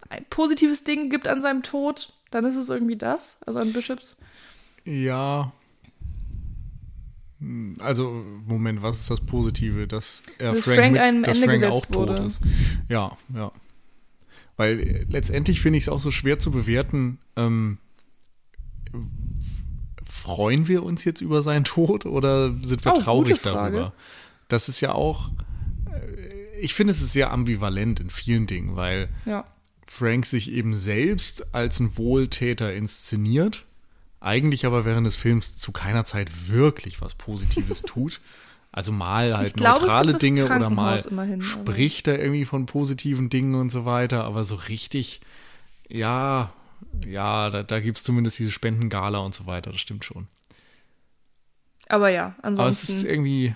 [0.09, 4.17] ein positives Ding gibt an seinem Tod, dann ist es irgendwie das, also an Bishops.
[4.85, 5.53] Ja.
[7.81, 9.87] Also, Moment, was ist das Positive?
[9.87, 12.23] Dass, er dass Frank, Frank einem dass Ende Frank gesetzt auch tot wurde.
[12.25, 12.41] ist.
[12.89, 13.53] Ja, ja.
[14.57, 17.79] Weil äh, letztendlich finde ich es auch so schwer zu bewerten, ähm,
[20.09, 23.93] freuen wir uns jetzt über seinen Tod oder sind wir Oh, traurig darüber?
[24.49, 25.31] Das ist ja auch,
[25.93, 29.45] äh, ich finde es ist sehr ambivalent in vielen Dingen, weil Ja.
[29.87, 33.65] Frank sich eben selbst als ein Wohltäter inszeniert,
[34.21, 38.21] eigentlich aber während des Films zu keiner Zeit wirklich was Positives tut.
[38.73, 43.55] Also mal halt Ich neutrale Dinge oder mal immerhin, spricht er irgendwie von positiven Dingen
[43.55, 45.21] und so weiter, aber so richtig,
[45.89, 46.53] ja,
[47.07, 50.27] ja, da, da gibt es zumindest diese Spendengala und so weiter, das stimmt schon.
[51.89, 52.93] Aber ja, Aber es ansonsten.
[52.93, 53.55] ist irgendwie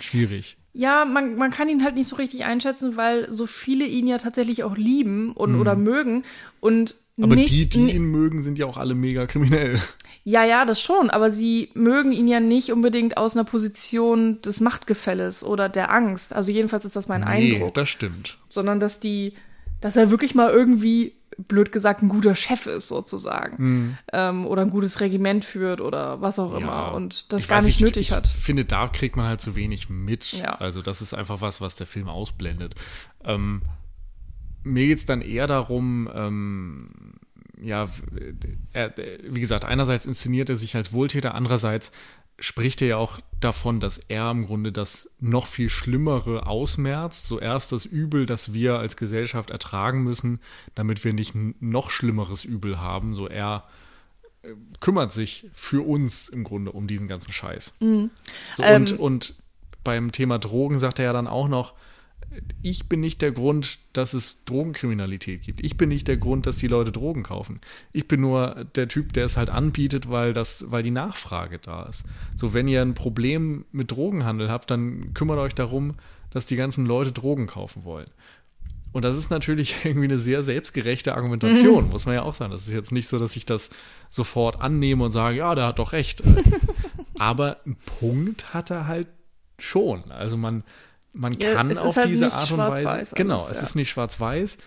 [0.00, 0.56] schwierig.
[0.72, 4.18] Ja, man, man kann ihn halt nicht so richtig einschätzen, weil so viele ihn ja
[4.18, 5.60] tatsächlich auch lieben und Mhm.
[5.60, 6.24] oder mögen
[6.60, 9.80] und Aber nicht, die, die ihn mögen, sind ja auch alle mega kriminell.
[10.24, 14.60] ja, ja, das schon, aber sie mögen ihn ja nicht unbedingt aus einer Position des
[14.60, 16.32] Machtgefälles oder der Angst.
[16.32, 18.38] Also jedenfalls ist das mein Nee, Eindruck, das stimmt.
[18.48, 19.32] sondern dass die,
[19.80, 24.70] dass er wirklich mal irgendwie blöd gesagt ein guter Chef ist sozusagen ähm, oder ein
[24.70, 28.12] gutes Regiment führt oder was auch immer und das ich gar weiß nicht nötig ich
[28.12, 28.26] hat.
[28.26, 30.32] finde, da kriegt man halt zu wenig mit.
[30.32, 30.54] Ja.
[30.56, 32.74] Also das ist einfach was, was der Film ausblendet.
[33.24, 33.62] Ähm,
[34.64, 36.90] mir geht es dann eher darum, ähm,
[37.60, 37.88] ja,
[38.72, 38.94] er,
[39.28, 41.92] wie gesagt, einerseits inszeniert er sich als Wohltäter, andererseits
[42.38, 47.26] spricht er ja auch davon, dass er im Grunde das noch viel Schlimmere ausmerzt.
[47.26, 50.40] Zuerst das Übel, das wir als Gesellschaft ertragen müssen,
[50.74, 53.14] damit wir nicht ein noch schlimmeres Übel haben.
[53.14, 53.64] So er
[54.42, 54.48] äh,
[54.80, 57.74] kümmert sich für uns im Grunde um diesen ganzen Scheiß.
[58.56, 58.98] So, und, Ähm.
[58.98, 59.34] und
[59.84, 61.74] beim Thema Drogen sagt er ja dann auch noch,
[62.62, 65.64] ich bin nicht der Grund, dass es Drogenkriminalität gibt.
[65.64, 67.60] Ich bin nicht der Grund, dass die Leute Drogen kaufen.
[67.92, 71.84] Ich bin nur der Typ, der es halt anbietet, weil das, weil die Nachfrage da
[71.84, 72.04] ist.
[72.36, 75.94] So, wenn ihr ein Problem mit Drogenhandel habt, dann kümmert euch darum,
[76.30, 78.10] dass die ganzen Leute Drogen kaufen wollen.
[78.92, 82.52] Und das ist natürlich irgendwie eine sehr selbstgerechte Argumentation, muss man ja auch sagen.
[82.52, 83.70] Das ist jetzt nicht so, dass ich das
[84.10, 86.22] sofort annehme und sage, ja, der hat doch recht.
[87.18, 89.08] Aber einen Punkt hat er halt
[89.58, 90.10] schon.
[90.10, 90.62] Also man,
[91.12, 92.82] man Ja, kann es ist auf halt diese nicht Art und Weise.
[92.82, 93.62] schwarz-weiß Genau, alles, es ja.
[93.62, 94.58] ist nicht schwarz-weiß.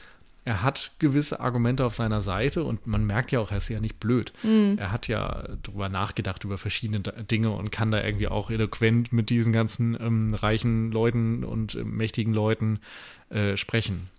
[0.43, 3.79] Er hat gewisse Argumente auf seiner Seite und man merkt ja auch, er ist ja
[3.79, 4.33] nicht blöd.
[4.41, 4.75] Mhm.
[4.79, 9.29] Er hat ja drüber nachgedacht über verschiedene Dinge und kann da irgendwie auch eloquent mit
[9.29, 12.79] diesen ganzen ähm, reichen Leuten und äh, mächtigen Leuten
[13.29, 14.09] äh, sprechen.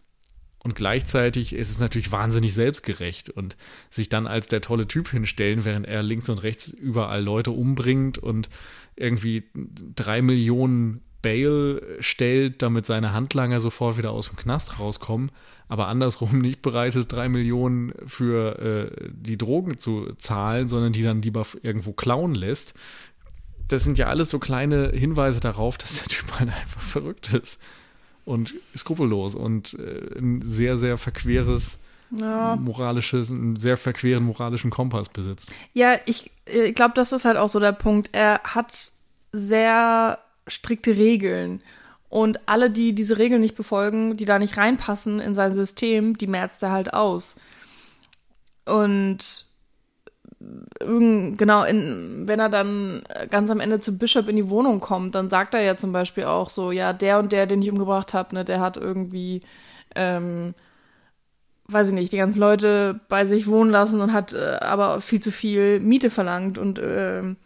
[0.61, 3.57] Und gleichzeitig ist es natürlich wahnsinnig selbstgerecht und
[3.91, 8.19] sich dann als der tolle Typ hinstellen, während er links und rechts überall Leute umbringt
[8.19, 8.49] und
[8.95, 9.43] irgendwie
[9.97, 15.31] drei Millionen Bail stellt, damit seine Handlanger sofort wieder aus dem Knast rauskommen,
[15.69, 21.03] aber andersrum nicht bereit ist, drei Millionen für äh, die Drogen zu zahlen, sondern die
[21.03, 22.75] dann lieber irgendwo klauen lässt.
[23.69, 27.59] Das sind ja alles so kleine Hinweise darauf, dass der Typ halt einfach verrückt ist
[28.25, 31.79] und skrupellos und äh, ein sehr, sehr verqueres
[32.11, 32.57] Ja.
[32.57, 35.53] moralisches, einen sehr verqueren moralischen Kompass besitzt.
[35.73, 38.11] Ja, ich, ich glaube, das ist halt auch so der Punkt.
[38.13, 38.93] Er hat
[39.33, 41.63] sehr strikte Regeln.
[42.09, 46.27] Und alle, die diese Regeln nicht befolgen, die da nicht reinpassen in sein System, die
[46.27, 47.37] merzt er halt aus.
[48.67, 49.47] Und
[50.39, 55.31] genau, in, wenn er dann ganz am Ende zu Bishop in die Wohnung kommt, dann
[55.31, 58.35] sagt er ja zum Beispiel auch so, ja, der und der, den ich umgebracht habe,
[58.35, 59.43] ne, der hat irgendwie,
[59.95, 60.55] ähm,
[61.67, 65.21] weiß ich nicht, die ganzen Leute bei sich wohnen lassen und hat äh, aber viel
[65.21, 67.37] zu viel Miete verlangt und ähm,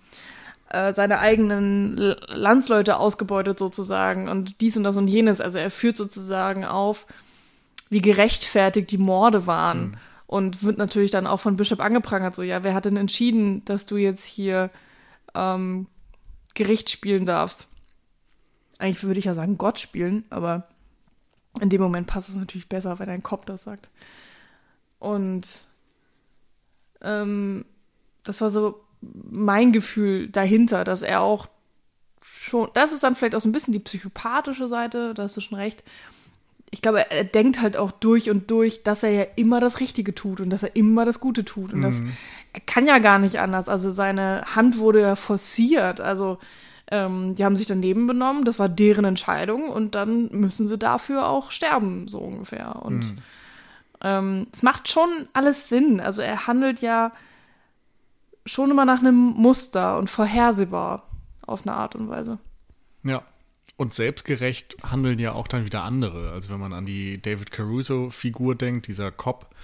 [0.76, 1.96] äh, seine eigenen
[2.28, 5.40] Landsleute ausgebeutet sozusagen und dies und das und jenes.
[5.40, 7.06] Also er führt sozusagen auf,
[7.88, 9.80] wie gerechtfertigt die Morde waren.
[9.80, 9.94] Mhm.
[10.26, 13.86] Und wird natürlich dann auch von Bishop angeprangert, so, ja, wer hat denn entschieden, dass
[13.86, 14.70] du jetzt hier
[15.36, 15.86] ähm,
[16.54, 17.68] Gericht spielen darfst?
[18.78, 20.66] Eigentlich würde ich ja sagen, Gott spielen, aber
[21.60, 23.88] in dem Moment passt es natürlich besser, wenn dein Kopf das sagt.
[24.98, 25.68] Und
[27.02, 27.64] ähm,
[28.24, 31.48] das war so mein Gefühl dahinter, dass er auch
[32.24, 35.40] schon, das ist dann vielleicht auch so ein bisschen die psychopathische Seite, da hast du
[35.40, 35.82] schon recht.
[36.70, 40.14] Ich glaube, er, denkt halt auch durch und durch, dass er ja immer das Richtige
[40.14, 41.72] tut und dass er immer das Gute tut.
[41.72, 41.84] Und mhm.
[41.84, 42.02] das
[42.52, 43.68] er kann ja gar nicht anders.
[43.68, 46.00] Also seine Hand wurde ja forciert.
[46.00, 46.38] Also
[46.90, 51.26] ähm, die haben sich daneben benommen, das war deren Entscheidung und dann müssen sie dafür
[51.26, 52.76] auch sterben, so ungefähr.
[52.82, 53.18] Und mhm.
[54.02, 56.00] ähm, es macht schon alles Sinn.
[56.00, 57.12] Also er handelt ja
[58.46, 61.08] schon immer nach einem Muster und vorhersehbar
[61.46, 62.38] auf eine Art und Weise.
[63.02, 63.22] Ja.
[63.76, 66.30] Und selbstgerecht handeln ja auch dann wieder andere.
[66.30, 69.54] Also wenn man an die David Caruso-Figur denkt, dieser Cop,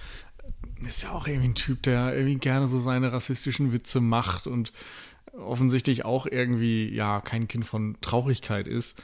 [0.85, 4.71] ist ja auch irgendwie ein Typ, der irgendwie gerne so seine rassistischen Witze macht und
[5.33, 9.01] offensichtlich auch irgendwie, ja, kein Kind von Traurigkeit ist.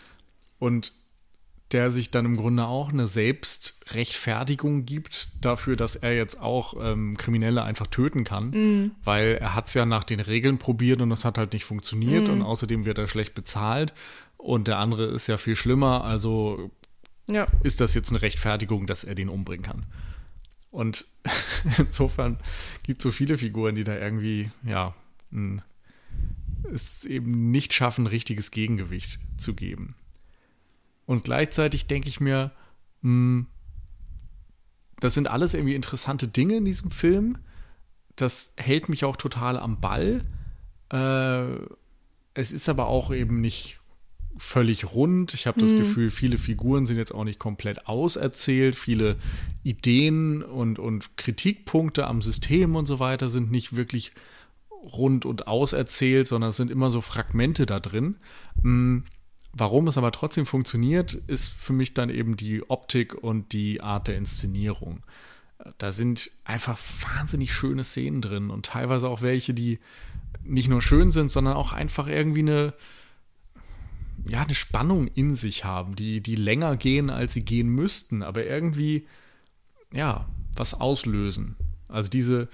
[0.59, 0.93] Und
[1.71, 7.15] der sich dann im Grunde auch eine Selbstrechtfertigung gibt dafür, dass er jetzt auch ähm,
[7.17, 8.91] Kriminelle einfach töten kann, mm.
[9.03, 12.27] weil er hat es ja nach den Regeln probiert und das hat halt nicht funktioniert
[12.27, 12.31] mm.
[12.31, 13.93] und außerdem wird er schlecht bezahlt
[14.37, 16.71] und der andere ist ja viel schlimmer, also
[17.27, 17.47] ja.
[17.61, 19.85] ist das jetzt eine Rechtfertigung, dass er den umbringen kann.
[20.71, 21.05] Und
[21.77, 22.39] insofern
[22.83, 24.95] gibt es so viele Figuren, die da irgendwie, ja,
[26.73, 29.95] es eben nicht schaffen, richtiges Gegengewicht zu geben.
[31.09, 32.51] Und gleichzeitig denke ich mir,
[33.01, 33.47] mh, hm,
[34.99, 37.39] das sind alles irgendwie interessante Dinge in diesem Film.
[38.15, 40.23] Das hält mich auch total am Ball.
[40.93, 41.65] Äh,
[42.35, 43.79] es ist aber auch eben nicht
[44.37, 45.33] völlig rund.
[45.33, 45.79] Ich habe das mhm.
[45.79, 48.75] Gefühl, viele Figuren sind jetzt auch nicht komplett auserzählt.
[48.75, 49.15] Viele
[49.63, 54.11] Ideen und, und Kritikpunkte am System und so weiter sind nicht wirklich
[54.69, 58.17] rund und auserzählt, sondern es sind immer so Fragmente da drin.
[58.61, 59.05] Mhm
[59.51, 64.07] Warum es aber trotzdem funktioniert, ist für mich dann eben die Optik und die Art
[64.07, 65.03] der Inszenierung.
[65.77, 66.79] Da sind einfach
[67.17, 69.79] wahnsinnig schöne Szenen drin und teilweise auch welche, die
[70.43, 72.73] nicht nur schön sind, sondern auch einfach irgendwie eine,
[74.27, 78.45] ja, eine Spannung in sich haben, die, die länger gehen, als sie gehen müssten, aber
[78.45, 79.07] irgendwie,
[79.91, 81.57] ja, was auslösen.
[81.87, 82.47] Also diese,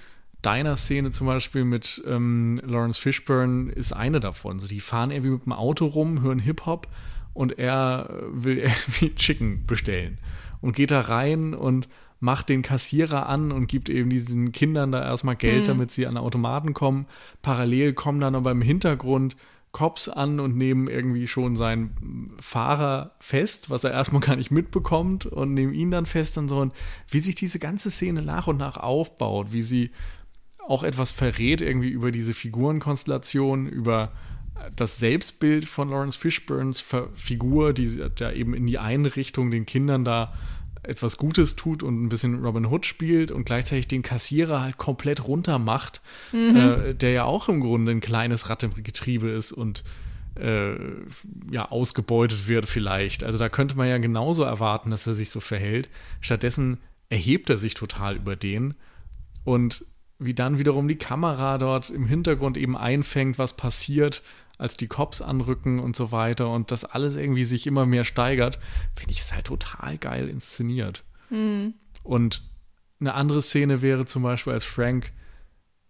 [0.45, 4.59] Diner-Szene zum Beispiel mit ähm, Lawrence Fishburne ist eine davon.
[4.59, 6.87] So, die fahren irgendwie mit dem Auto rum, hören Hip-Hop
[7.33, 10.17] und er will irgendwie Chicken bestellen
[10.61, 11.87] und geht da rein und
[12.19, 15.65] macht den Kassierer an und gibt eben diesen Kindern da erstmal Geld, mhm.
[15.65, 17.05] damit sie an Automaten kommen.
[17.41, 19.35] Parallel kommen dann aber im Hintergrund
[19.75, 25.25] Cops an und nehmen irgendwie schon seinen Fahrer fest, was er erstmal gar nicht mitbekommt
[25.25, 26.59] und nehmen ihn dann fest und so.
[26.59, 26.73] Und
[27.09, 29.91] wie sich diese ganze Szene nach und nach aufbaut, wie sie
[30.67, 34.11] auch etwas verrät irgendwie über diese Figurenkonstellation, über
[34.75, 36.83] das Selbstbild von Lawrence Fishburns
[37.15, 40.33] Figur, die da eben in die eine Richtung den Kindern da
[40.83, 45.27] etwas Gutes tut und ein bisschen Robin Hood spielt und gleichzeitig den Kassierer halt komplett
[45.27, 46.01] runter macht,
[46.31, 46.55] mhm.
[46.55, 49.83] äh, der ja auch im Grunde ein kleines Rad im Getriebe ist und
[50.35, 50.75] äh,
[51.51, 53.23] ja ausgebeutet wird vielleicht.
[53.23, 55.89] Also da könnte man ja genauso erwarten, dass er sich so verhält.
[56.21, 56.77] Stattdessen
[57.09, 58.75] erhebt er sich total über den
[59.43, 59.85] und
[60.19, 64.21] wie dann wiederum die Kamera dort im Hintergrund eben einfängt, was passiert,
[64.57, 68.59] als die Cops anrücken und so weiter und das alles irgendwie sich immer mehr steigert,
[68.95, 71.03] finde ich es halt total geil inszeniert.
[71.29, 71.73] Mhm.
[72.03, 72.43] Und
[72.99, 75.11] eine andere Szene wäre zum Beispiel, als Frank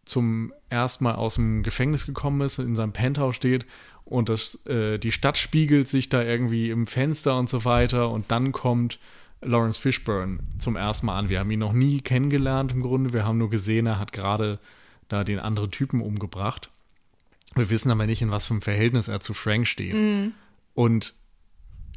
[0.05, 3.65] zum ersten Mal aus dem Gefängnis gekommen ist, in seinem Penthouse steht
[4.03, 8.31] und das, äh, die Stadt spiegelt sich da irgendwie im Fenster und so weiter und
[8.31, 8.99] dann kommt
[9.41, 11.29] Lawrence Fishburne zum ersten Mal an.
[11.29, 13.13] Wir haben ihn noch nie kennengelernt im Grunde.
[13.13, 14.59] Wir haben nur gesehen, er hat gerade
[15.07, 16.69] da den anderen Typen umgebracht.
[17.55, 19.93] Wir wissen aber nicht, in was für einem Verhältnis er zu Frank steht.
[19.93, 20.31] Mm.
[20.73, 21.13] Und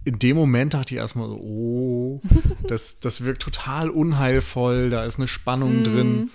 [0.04, 2.22] in dem Moment dachte ich erstmal so, oh,
[2.68, 5.84] das, das wirkt total unheilvoll, da ist eine Spannung mm.
[5.84, 6.30] drin.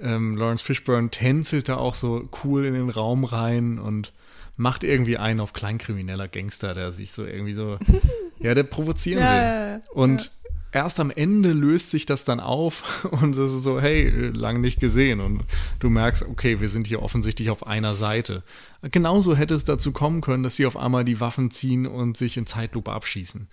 [0.00, 4.12] Ähm, Lawrence Fishburne tänzelt da auch so cool in den Raum rein und
[4.56, 7.78] macht irgendwie einen auf kleinkrimineller Gangster, der sich so irgendwie so,
[8.38, 9.40] ja, der provozieren ja, will.
[9.40, 10.32] Ja, ja, und
[10.72, 14.80] erst am Ende löst sich das dann auf und es ist so, hey, lang nicht
[14.80, 15.20] gesehen.
[15.20, 15.44] Und
[15.78, 18.42] du merkst, okay, wir sind hier offensichtlich auf einer Seite.
[18.82, 22.36] Genauso hätte es dazu kommen können, dass sie auf einmal die Waffen ziehen und sich
[22.36, 23.48] in Zeitlupe abschießen.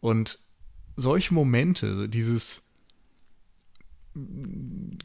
[0.00, 0.38] Und
[0.96, 2.62] solche Momente, dieses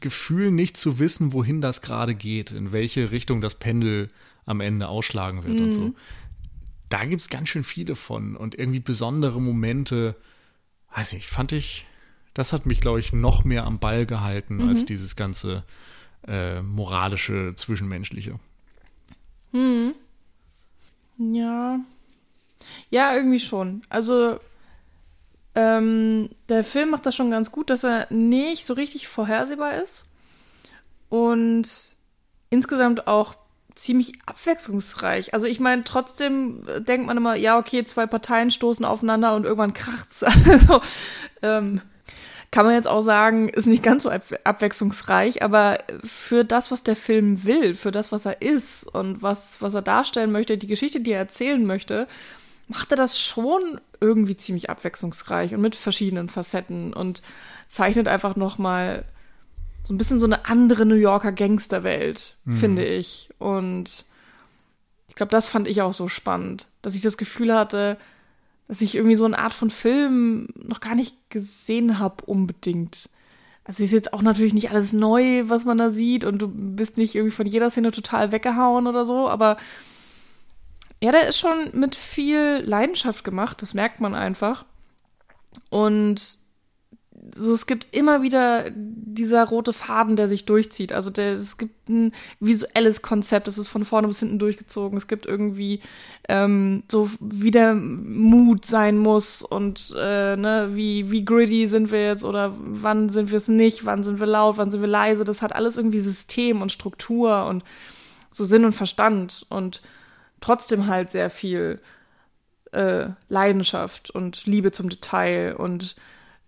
[0.00, 4.10] Gefühl, nicht zu wissen, wohin das gerade geht, in welche Richtung das Pendel
[4.46, 5.64] am Ende ausschlagen wird mhm.
[5.64, 5.94] und so.
[6.88, 10.16] Da gibt es ganz schön viele von und irgendwie besondere Momente.
[10.94, 11.86] Weiß nicht, fand ich,
[12.34, 14.68] das hat mich, glaube ich, noch mehr am Ball gehalten mhm.
[14.68, 15.64] als dieses ganze
[16.26, 18.38] äh, moralische, zwischenmenschliche.
[19.52, 19.94] Hm.
[21.18, 21.80] Ja.
[22.90, 23.82] Ja, irgendwie schon.
[23.88, 24.38] Also,
[25.54, 30.06] ähm, der Film macht das schon ganz gut, dass er nicht so richtig vorhersehbar ist
[31.08, 31.68] und
[32.50, 33.36] insgesamt auch
[33.74, 35.34] ziemlich abwechslungsreich.
[35.34, 39.72] Also ich meine, trotzdem denkt man immer, ja, okay, zwei Parteien stoßen aufeinander und irgendwann
[39.72, 40.24] kracht's.
[40.50, 40.80] Also,
[41.42, 41.80] ähm,
[42.50, 46.96] kann man jetzt auch sagen, ist nicht ganz so abwechslungsreich, aber für das, was der
[46.96, 51.00] Film will, für das, was er ist und was, was er darstellen möchte, die Geschichte,
[51.00, 52.08] die er erzählen möchte,
[52.66, 57.22] macht er das schon irgendwie ziemlich abwechslungsreich und mit verschiedenen Facetten und
[57.68, 59.04] zeichnet einfach noch mal
[59.90, 62.52] so ein bisschen so eine andere New Yorker Gangsterwelt, mhm.
[62.52, 63.28] finde ich.
[63.40, 64.04] Und
[65.08, 67.98] ich glaube, das fand ich auch so spannend, dass ich das Gefühl hatte,
[68.68, 73.10] dass ich irgendwie so eine Art von Film noch gar nicht gesehen habe unbedingt.
[73.64, 76.96] Also ist jetzt auch natürlich nicht alles neu, was man da sieht und du bist
[76.96, 79.56] nicht irgendwie von jeder Szene total weggehauen oder so, aber
[81.02, 84.64] ja, der ist schon mit viel Leidenschaft gemacht, das merkt man einfach.
[85.68, 86.38] Und
[87.34, 90.92] so, es gibt immer wieder dieser rote Faden, der sich durchzieht.
[90.92, 94.96] Also der, es gibt ein visuelles Konzept, es ist von vorne bis hinten durchgezogen.
[94.96, 95.80] Es gibt irgendwie
[96.28, 102.06] ähm, so, wie der Mut sein muss und äh, ne, wie, wie gritty sind wir
[102.06, 105.24] jetzt oder wann sind wir es nicht, wann sind wir laut, wann sind wir leise.
[105.24, 107.64] Das hat alles irgendwie System und Struktur und
[108.30, 109.82] so Sinn und Verstand und
[110.40, 111.80] trotzdem halt sehr viel
[112.72, 115.96] äh, Leidenschaft und Liebe zum Detail und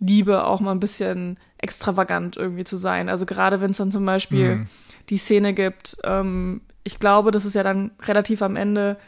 [0.02, 3.08] Liebe auch mal ein bisschen extravagant irgendwie zu sein.
[3.08, 4.66] Also gerade wenn es dann zum Beispiel mhm.
[5.08, 8.98] die Szene gibt, ähm, ich glaube, das ist ja dann relativ am Ende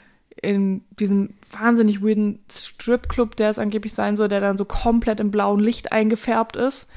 [0.40, 5.30] in diesem wahnsinnig weirden Stripclub, der es angeblich sein soll, der dann so komplett im
[5.30, 6.88] blauen Licht eingefärbt ist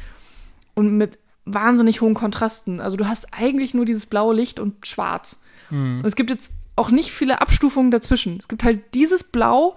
[0.75, 2.81] und mit wahnsinnig hohen Kontrasten.
[2.81, 5.41] Also du hast eigentlich nur dieses blaue Licht und schwarz.
[5.69, 5.99] Mhm.
[5.99, 8.37] Und es gibt jetzt auch nicht viele Abstufungen dazwischen.
[8.37, 9.75] Es gibt halt dieses Blau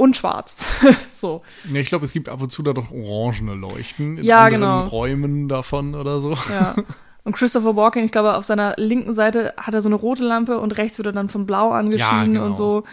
[0.00, 0.62] und schwarz.
[1.10, 1.42] so.
[1.70, 4.60] Ja, ich glaube, es gibt ab und zu da doch orangene Leuchten in ja, anderen
[4.62, 4.86] genau.
[4.86, 6.32] Räumen davon oder so.
[6.50, 6.74] Ja.
[7.22, 10.58] Und Christopher Walken, ich glaube, auf seiner linken Seite hat er so eine rote Lampe
[10.58, 12.46] und rechts wird er dann von blau angeschienen ja, genau.
[12.46, 12.84] und so.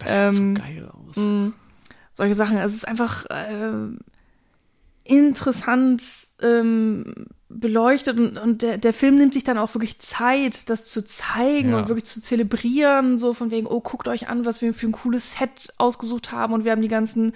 [0.00, 1.16] Das sieht ähm, so geil aus.
[1.16, 1.52] Mh,
[2.12, 2.56] solche Sachen.
[2.56, 3.94] Es ist einfach äh,
[5.08, 6.02] interessant
[6.42, 11.04] ähm, beleuchtet und, und der, der Film nimmt sich dann auch wirklich Zeit, das zu
[11.04, 11.78] zeigen ja.
[11.78, 14.92] und wirklich zu zelebrieren, so von wegen, oh, guckt euch an, was wir für ein
[14.92, 17.32] cooles Set ausgesucht haben und wir haben die ganzen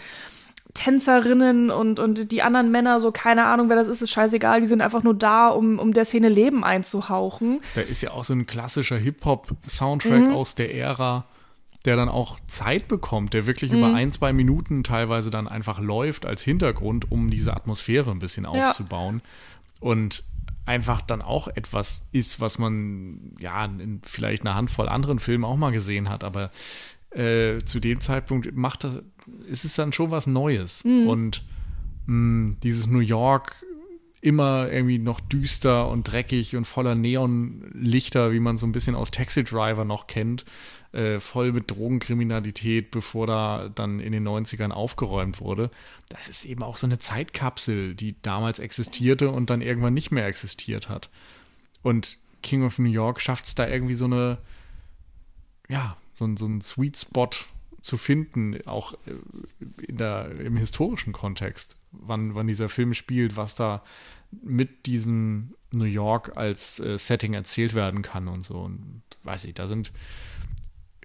[0.74, 4.66] Tänzerinnen und, und die anderen Männer, so keine Ahnung, wer das ist, ist scheißegal, die
[4.66, 7.60] sind einfach nur da, um, um der Szene Leben einzuhauchen.
[7.74, 10.32] Da ist ja auch so ein klassischer Hip-Hop-Soundtrack mhm.
[10.32, 11.24] aus der Ära,
[11.84, 13.78] der dann auch Zeit bekommt, der wirklich mhm.
[13.78, 18.46] über ein, zwei Minuten teilweise dann einfach läuft als Hintergrund, um diese Atmosphäre ein bisschen
[18.46, 19.22] aufzubauen.
[19.24, 19.30] Ja
[19.80, 20.22] und
[20.66, 25.56] einfach dann auch etwas ist, was man ja in vielleicht einer Handvoll anderen Filmen auch
[25.56, 26.50] mal gesehen hat, aber
[27.10, 29.02] äh, zu dem Zeitpunkt macht das,
[29.48, 30.84] ist es dann schon was Neues.
[30.84, 31.08] Mhm.
[31.08, 31.44] Und
[32.06, 33.64] mh, hm, dieses New York
[34.20, 39.10] immer irgendwie noch düster und dreckig und voller Neonlichter, wie man so ein bisschen aus
[39.10, 40.44] Taxi Driver noch kennt,
[40.92, 45.70] äh, voll mit Drogenkriminalität, bevor da dann in den 90ern aufgeräumt wurde.
[46.08, 50.26] Das ist eben auch so eine Zeitkapsel, die damals existierte und dann irgendwann nicht mehr
[50.26, 51.08] existiert hat.
[51.82, 54.38] Und King of New York schafft es da irgendwie so eine,
[55.68, 57.30] ja, so, so einen Sweet Spot
[57.80, 59.14] zu finden, auch äh,
[59.86, 63.82] in der, im historischen Kontext, wann, wann dieser Film spielt, was da
[64.42, 68.58] mit diesem New York als äh, Setting erzählt werden kann und so.
[68.58, 69.92] Und weiß ich, da sind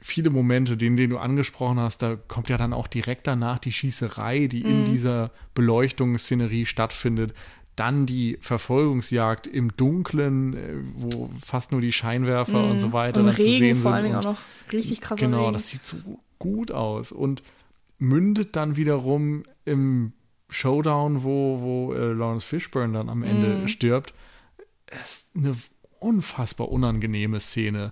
[0.01, 3.71] viele Momente, den, den du angesprochen hast, da kommt ja dann auch direkt danach die
[3.71, 4.69] Schießerei, die mhm.
[4.69, 7.33] in dieser Beleuchtungsszenerie stattfindet.
[7.75, 12.71] Dann die Verfolgungsjagd im Dunkeln, äh, wo fast nur die Scheinwerfer mhm.
[12.71, 15.19] und so weiter und Regen zu sehen vor allen Dingen auch noch richtig krass.
[15.19, 15.53] Genau, Regen.
[15.53, 15.97] das sieht so
[16.39, 17.43] gut aus und
[17.97, 20.13] mündet dann wiederum im
[20.49, 23.67] Showdown, wo, wo äh, Lawrence Fishburne dann am Ende mhm.
[23.67, 24.13] stirbt.
[25.01, 25.57] Ist eine
[25.99, 27.91] unfassbar unangenehme Szene,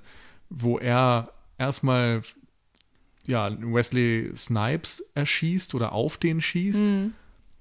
[0.50, 2.22] wo er erstmal
[3.26, 7.14] ja, Wesley Snipes erschießt oder auf den schießt, mhm.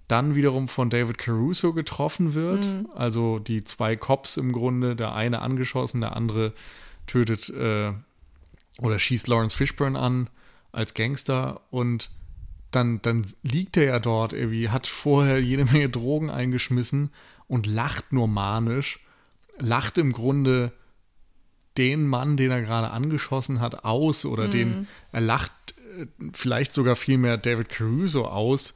[0.08, 2.64] dann wiederum von David Caruso getroffen wird.
[2.64, 2.88] Mhm.
[2.94, 6.52] Also die zwei Cops im Grunde, der eine angeschossen, der andere
[7.06, 7.92] tötet äh,
[8.78, 10.28] oder schießt Lawrence Fishburne an
[10.72, 12.10] als Gangster und
[12.72, 17.10] dann, dann liegt er ja dort irgendwie, hat vorher jede Menge Drogen eingeschmissen
[17.46, 19.00] und lacht nur manisch,
[19.58, 20.72] lacht im Grunde
[21.76, 24.50] den Mann, den er gerade angeschossen hat, aus oder mhm.
[24.50, 25.52] den er lacht
[25.98, 28.74] äh, vielleicht sogar vielmehr David Caruso aus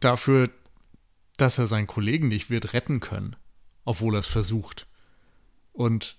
[0.00, 0.50] dafür,
[1.36, 3.36] dass er seinen Kollegen nicht wird retten können,
[3.84, 4.86] obwohl er es versucht.
[5.72, 6.17] Und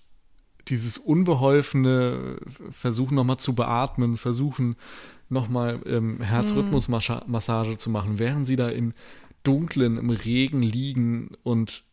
[0.70, 2.38] dieses unbeholfene
[2.72, 4.76] Versuchen nochmal zu beatmen, versuchen
[5.30, 8.94] nochmal ähm, Herzrhythmusmassage zu machen, während sie da im
[9.44, 11.84] Dunklen, im Regen liegen und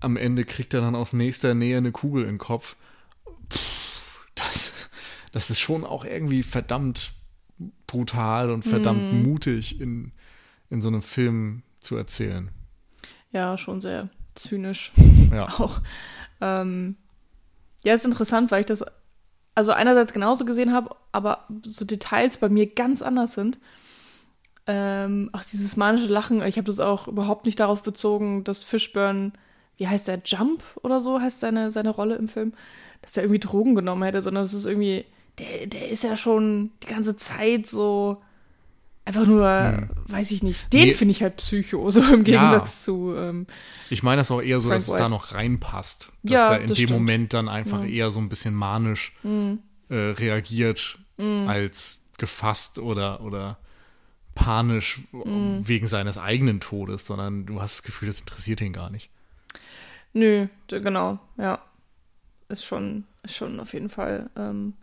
[0.00, 2.76] am Ende kriegt er dann aus nächster Nähe eine Kugel in den Kopf.
[3.50, 4.72] Pff, das,
[5.32, 7.12] das ist schon auch irgendwie verdammt
[7.86, 9.22] brutal und verdammt mm.
[9.22, 10.12] mutig in,
[10.70, 12.50] in so einem Film zu erzählen.
[13.30, 14.92] Ja, schon sehr zynisch.
[15.30, 15.48] Ja.
[15.58, 15.80] Auch.
[16.40, 16.96] Ähm,
[17.84, 18.84] ja, ist interessant, weil ich das
[19.54, 23.58] also einerseits genauso gesehen habe, aber so Details bei mir ganz anders sind.
[24.66, 29.32] Ähm, auch dieses manische Lachen, ich habe das auch überhaupt nicht darauf bezogen, dass Fishburne,
[29.76, 32.52] wie heißt der, Jump oder so heißt seine, seine Rolle im Film,
[33.02, 35.04] dass er irgendwie Drogen genommen hätte, sondern es ist irgendwie,
[35.38, 38.22] der, der ist ja schon die ganze Zeit so
[39.04, 39.88] einfach nur, hm.
[40.06, 40.94] weiß ich nicht, den nee.
[40.94, 42.84] finde ich halt Psycho, so im Gegensatz ja.
[42.84, 43.14] zu.
[43.16, 43.46] Ähm,
[43.90, 44.96] ich meine das auch eher so, Frank dass White.
[44.96, 46.12] es da noch reinpasst.
[46.22, 46.90] Dass ja, da in dem stimmt.
[46.90, 47.88] Moment dann einfach ja.
[47.88, 49.58] eher so ein bisschen manisch hm.
[49.88, 51.48] äh, reagiert, hm.
[51.48, 53.58] als gefasst oder, oder
[54.34, 55.66] panisch hm.
[55.66, 59.10] wegen seines eigenen Todes, sondern du hast das Gefühl, das interessiert ihn gar nicht.
[60.12, 61.60] Nö, genau, ja.
[62.48, 64.74] Ist schon, ist schon auf jeden Fall ähm,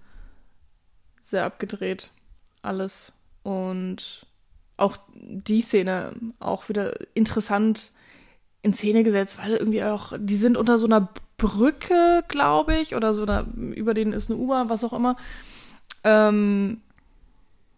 [1.21, 2.11] sehr abgedreht.
[2.63, 3.13] Alles.
[3.49, 4.27] Und
[4.77, 7.93] auch die Szene auch wieder interessant
[8.61, 13.11] in Szene gesetzt, weil irgendwie auch, die sind unter so einer Brücke, glaube ich, oder
[13.15, 15.15] so einer, über denen ist eine U-Bahn, was auch immer.
[16.03, 16.81] Ähm,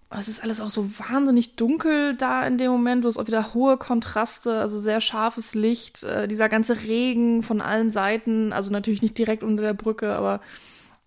[0.10, 3.06] es ist alles auch so wahnsinnig dunkel da in dem Moment.
[3.06, 7.62] Du hast auch wieder hohe Kontraste, also sehr scharfes Licht, äh, dieser ganze Regen von
[7.62, 10.42] allen Seiten, also natürlich nicht direkt unter der Brücke, aber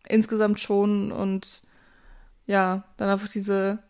[0.08, 1.12] insgesamt schon.
[1.12, 1.64] Und
[2.46, 3.80] ja, dann einfach diese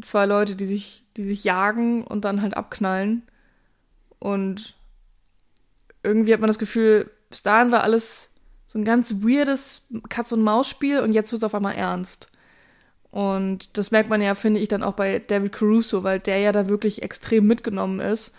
[0.00, 3.22] zwei Leute, die sich, die sich jagen und dann halt abknallen.
[4.18, 4.76] Und
[6.02, 8.30] irgendwie hat man das Gefühl, bis dahin war alles
[8.66, 12.30] so ein ganz weirdes Katz-und-Maus-Spiel und jetzt wird es auf einmal ernst.
[13.10, 16.52] Und das merkt man ja, finde ich, dann auch bei David Caruso, weil der ja
[16.52, 18.34] da wirklich extrem mitgenommen ist,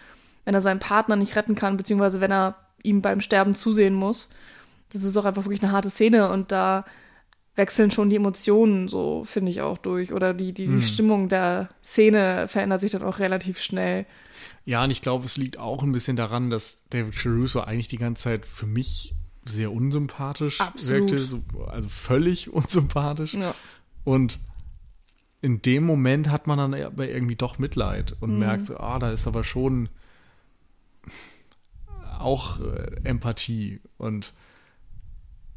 [0.46, 4.30] wenn er seinen Partner nicht retten kann, beziehungsweise wenn er ihm beim Sterben zusehen muss.
[4.94, 6.86] Das ist auch einfach wirklich eine harte Szene und da
[7.60, 10.14] wechseln schon die Emotionen so, finde ich auch durch.
[10.14, 10.82] Oder die, die, die hm.
[10.82, 14.06] Stimmung der Szene verändert sich dann auch relativ schnell.
[14.66, 17.98] Ja, und ich glaube, es liegt auch ein bisschen daran, dass David Caruso eigentlich die
[17.98, 19.14] ganze Zeit für mich
[19.46, 21.12] sehr unsympathisch Absolut.
[21.12, 23.34] wirkte, also völlig unsympathisch.
[23.34, 23.54] Ja.
[24.06, 24.40] Und
[25.42, 28.40] in dem Moment hat man dann aber irgendwie doch Mitleid und mhm.
[28.40, 29.90] merkt, ah, da ist aber schon
[32.18, 34.34] auch äh, Empathie und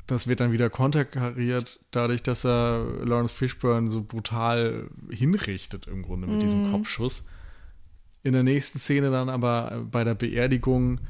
[0.07, 6.26] das wird dann wieder konterkariert, dadurch, dass er Lawrence Fishburne so brutal hinrichtet im Grunde
[6.26, 6.40] mit mm.
[6.40, 6.72] diesem mhm.
[6.72, 7.26] Kopfschuss.
[8.22, 11.00] In der nächsten Szene dann aber bei der Beerdigung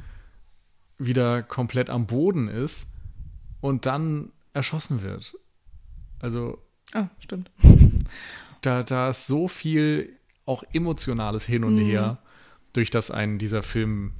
[0.98, 2.86] wieder komplett am Boden ist
[3.60, 5.34] und dann erschossen wird.
[6.20, 6.58] Also.
[6.92, 7.50] Ah, stimmt.
[8.60, 11.84] Da, da ist so viel auch emotionales Hin und mm.
[11.84, 12.18] Her,
[12.72, 14.12] durch das einen dieser Film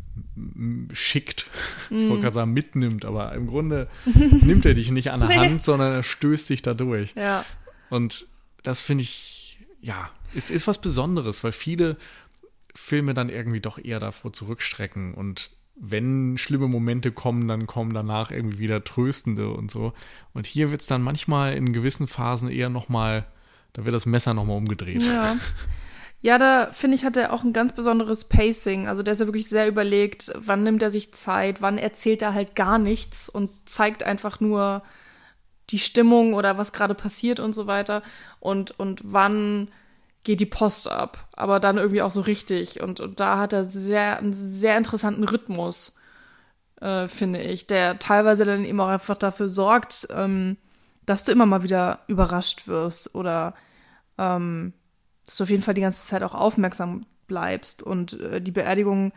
[0.93, 1.47] schickt,
[1.91, 1.95] mm.
[1.95, 2.23] ich wollte mhm.
[2.23, 5.37] gerade sagen mitnimmt, aber im Grunde nimmt er dich nicht an der nee.
[5.37, 7.15] Hand, sondern er stößt dich da durch.
[7.17, 7.45] Ja.
[7.91, 8.27] Und
[8.63, 11.97] das finde ich, ja, es ist was Besonderes, weil viele
[12.75, 18.31] Filme dann irgendwie doch eher davor zurückstrecken und wenn schlimme Momente kommen, dann kommen danach
[18.31, 19.93] irgendwie wieder tröstende und so.
[20.33, 23.25] Und hier wird es dann manchmal in gewissen Phasen eher nochmal,
[23.73, 25.03] da wird das Messer nochmal umgedreht.
[25.03, 25.37] Ja.
[26.23, 28.87] Ja, da finde ich, hat er auch ein ganz besonderes Pacing.
[28.87, 32.33] Also der ist ja wirklich sehr überlegt, wann nimmt er sich Zeit, wann erzählt er
[32.33, 34.83] halt gar nichts und zeigt einfach nur
[35.71, 38.03] die Stimmung oder was gerade passiert und so weiter.
[38.39, 39.69] Und, und wann
[40.23, 41.29] geht die Post ab.
[41.33, 42.81] Aber dann irgendwie auch so richtig.
[42.81, 45.97] Und, und da hat er sehr, einen sehr interessanten Rhythmus,
[46.81, 50.57] äh, finde ich, der teilweise dann eben auch einfach dafür sorgt, ähm,
[51.05, 53.55] dass du immer mal wieder überrascht wirst oder
[54.19, 54.73] ähm,
[55.25, 57.83] dass du auf jeden Fall die ganze Zeit auch aufmerksam bleibst.
[57.83, 59.13] Und äh, die Beerdigung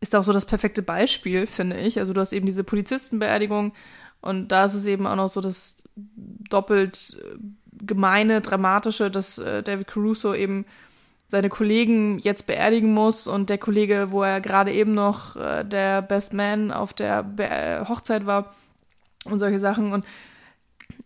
[0.00, 1.98] ist auch so das perfekte Beispiel, finde ich.
[1.98, 3.72] Also du hast eben diese Polizistenbeerdigung
[4.20, 7.36] und da ist es eben auch noch so das doppelt äh,
[7.84, 10.64] gemeine, dramatische, dass äh, David Caruso eben
[11.26, 16.02] seine Kollegen jetzt beerdigen muss und der Kollege, wo er gerade eben noch äh, der
[16.02, 18.54] Best Man auf der Be äh, Hochzeit war
[19.24, 20.04] und solche Sachen und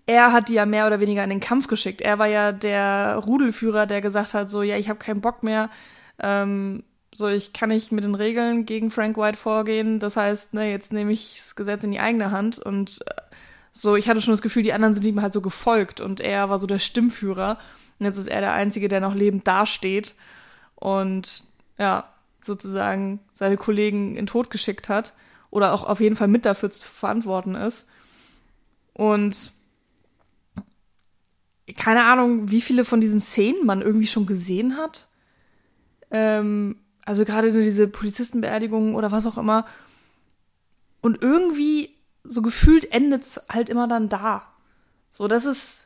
[0.06, 2.00] er hat die ja mehr oder weniger in den Kampf geschickt.
[2.00, 5.70] Er war ja der Rudelführer, der gesagt hat, so, ja, ich habe keinen Bock mehr,
[6.20, 6.84] ähm,
[7.14, 10.00] so, ich kann nicht mit den Regeln gegen Frank White vorgehen.
[10.00, 13.22] Das heißt, ne, jetzt nehme ich das Gesetz in die eigene Hand und äh,
[13.72, 16.48] So, ich hatte schon das Gefühl, die anderen sind ihm halt so gefolgt und er
[16.48, 17.58] war so der Stimmführer.
[17.98, 20.14] Und jetzt ist er der Einzige, der noch lebend dasteht
[20.76, 21.44] und
[21.78, 22.08] ja,
[22.40, 25.12] sozusagen seine Kollegen in Tod geschickt hat
[25.50, 27.86] oder auch auf jeden Fall mit dafür zu verantworten ist.
[28.94, 29.52] Und
[31.74, 35.08] keine Ahnung, wie viele von diesen Szenen man irgendwie schon gesehen hat.
[36.10, 39.66] Ähm, also gerade diese Polizistenbeerdigungen oder was auch immer.
[41.00, 41.90] Und irgendwie
[42.24, 44.42] so gefühlt endet es halt immer dann da.
[45.10, 45.84] So, das ist.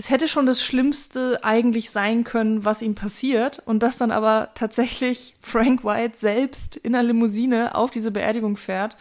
[0.00, 3.60] Es hätte schon das Schlimmste eigentlich sein können, was ihm passiert.
[3.66, 8.96] Und dass dann aber tatsächlich Frank White selbst in der Limousine auf diese Beerdigung fährt.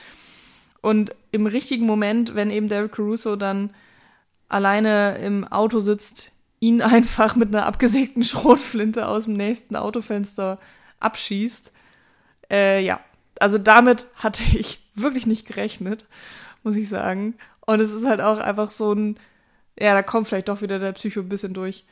[0.82, 3.76] Und im richtigen Moment, wenn eben Derek Caruso dann
[4.50, 10.60] alleine im Auto sitzt, ihn einfach mit einer abgesägten Schrotflinte aus dem nächsten Autofenster
[11.00, 11.72] abschießt.
[12.50, 13.00] Äh, ja,
[13.40, 16.06] also damit hatte ich wirklich nicht gerechnet,
[16.64, 17.36] muss ich sagen.
[17.66, 19.20] Und es ist halt auch einfach so ein,
[19.80, 21.86] ja, da kommt vielleicht doch wieder der Psycho ein bisschen durch.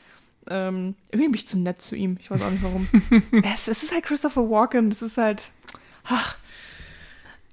[0.47, 2.17] Ähm, irgendwie bin ich zu nett zu ihm.
[2.19, 2.87] Ich weiß auch nicht warum.
[3.43, 4.89] es, es, ist halt Christopher Walken.
[4.89, 5.51] Das ist halt.
[6.05, 6.35] Ach.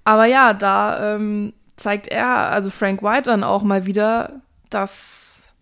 [0.04, 4.40] Aber ja, da ähm, zeigt er, also Frank White dann auch mal wieder,
[4.74, 5.54] dass,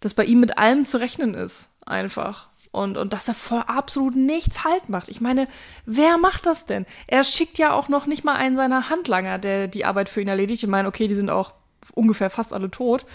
[0.00, 1.68] dass bei ihm mit allem zu rechnen ist.
[1.86, 2.48] Einfach.
[2.70, 5.08] Und, und dass er vor absolut nichts Halt macht.
[5.08, 5.48] Ich meine,
[5.86, 6.86] wer macht das denn?
[7.06, 10.28] Er schickt ja auch noch nicht mal einen seiner Handlanger, der die Arbeit für ihn
[10.28, 10.62] erledigt.
[10.62, 11.54] Ich meine, okay, die sind auch
[11.94, 13.06] ungefähr fast alle tot.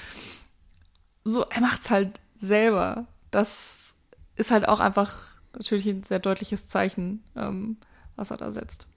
[1.24, 3.05] So, er macht's halt selber.
[3.32, 3.95] Das
[4.36, 5.22] ist halt auch einfach
[5.53, 7.78] natürlich ein sehr deutliches Zeichen, ähm,
[8.16, 8.88] was er da setzt.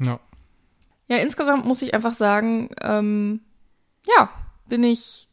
[0.00, 0.20] Ja.
[1.08, 3.40] Ja, insgesamt muss ich einfach sagen, ähm,
[4.06, 4.30] ja,
[4.68, 5.28] bin ich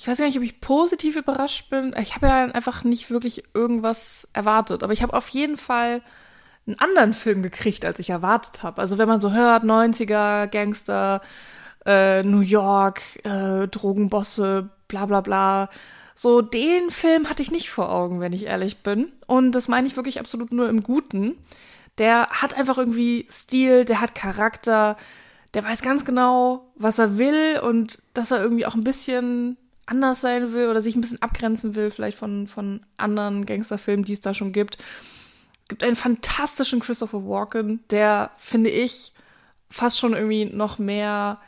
[0.00, 1.94] ich weiß gar nicht, ob ich positiv überrascht bin.
[2.00, 6.00] Ich habe ja einfach nicht wirklich irgendwas erwartet, aber ich habe auf jeden Fall
[6.66, 8.80] einen anderen Film gekriegt, als ich erwartet habe.
[8.80, 11.20] Also wenn man so hört, 90er, Gangster,
[11.84, 15.68] äh, New York, äh, Drogenbosse, bla bla bla.
[16.14, 19.12] So, den Film hatte ich nicht vor Augen, wenn ich ehrlich bin.
[19.26, 21.36] Und das meine ich wirklich absolut nur im Guten.
[21.98, 24.96] Der hat einfach irgendwie Stil, der hat Charakter,
[25.54, 30.20] der weiß ganz genau, was er will und dass er irgendwie auch ein bisschen anders
[30.20, 34.20] sein will oder sich ein bisschen abgrenzen will, vielleicht von, von anderen Gangsterfilmen, die es
[34.20, 34.78] da schon gibt.
[35.62, 39.12] Es gibt einen fantastischen Christopher Walken, der, finde ich,
[39.68, 41.38] fast schon irgendwie noch mehr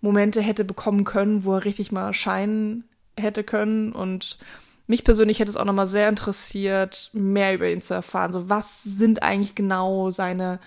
[0.00, 2.84] Momente hätte bekommen können, wo er richtig mal scheinen
[3.16, 3.92] hätte können.
[3.92, 4.38] Und
[4.86, 8.32] mich persönlich hätte es auch nochmal sehr interessiert, mehr über ihn zu erfahren.
[8.32, 10.58] So, was sind eigentlich genau seine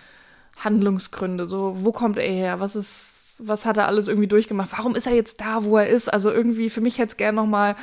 [0.58, 1.46] Handlungsgründe?
[1.46, 2.60] So, wo kommt er her?
[2.60, 4.72] Was ist was hat er alles irgendwie durchgemacht?
[4.72, 6.12] Warum ist er jetzt da, wo er ist?
[6.12, 7.76] Also irgendwie, für mich hätte es gerne nochmal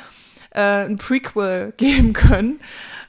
[0.51, 2.59] äh, ein Prequel geben können.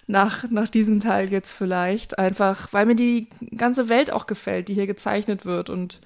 [0.06, 2.18] Nach, nach diesem Teil jetzt vielleicht.
[2.18, 6.00] Einfach, weil mir die ganze Welt auch gefällt, die hier gezeichnet wird und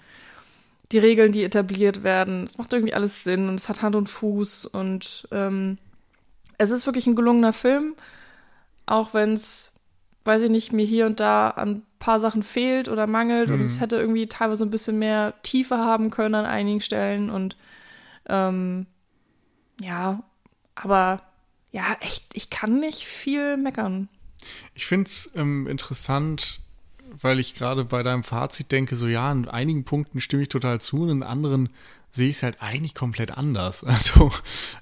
[0.92, 2.44] die Regeln, die etabliert werden.
[2.44, 5.78] Es macht irgendwie alles Sinn und es hat Hand und Fuß und ähm,
[6.58, 7.94] es ist wirklich ein gelungener Film,
[8.86, 9.72] auch wenn es
[10.28, 13.48] weiß ich nicht, mir hier und da an ein paar Sachen fehlt oder mangelt.
[13.48, 13.56] Mhm.
[13.56, 17.30] Und es hätte irgendwie teilweise ein bisschen mehr Tiefe haben können an einigen Stellen.
[17.30, 17.56] Und
[18.28, 18.86] ähm,
[19.80, 20.22] ja,
[20.76, 21.22] aber
[21.72, 24.08] ja, echt, ich kann nicht viel meckern.
[24.74, 26.60] Ich finde es ähm, interessant,
[27.20, 30.80] weil ich gerade bei deinem Fazit denke, so ja, in einigen Punkten stimme ich total
[30.80, 31.70] zu und in anderen
[32.12, 33.84] sehe ich es halt eigentlich komplett anders.
[33.86, 34.30] Also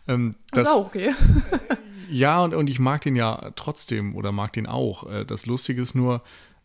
[0.09, 1.13] ähm, das, ist auch okay.
[2.11, 5.11] Ja, und, und ich mag den ja trotzdem oder mag den auch.
[5.11, 6.23] Äh, das Lustige ist nur,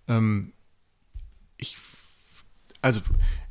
[0.07, 0.53] ähm,
[1.57, 1.77] ich,
[2.81, 3.01] also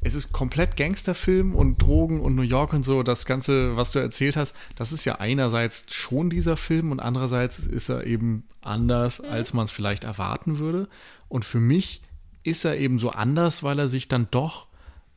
[0.01, 3.99] es ist komplett Gangsterfilm und Drogen und New York und so, das Ganze, was du
[3.99, 9.21] erzählt hast, das ist ja einerseits schon dieser Film und andererseits ist er eben anders,
[9.21, 9.29] mhm.
[9.29, 10.89] als man es vielleicht erwarten würde.
[11.29, 12.03] Und für mich
[12.43, 14.67] ist er eben so anders, weil er sich dann doch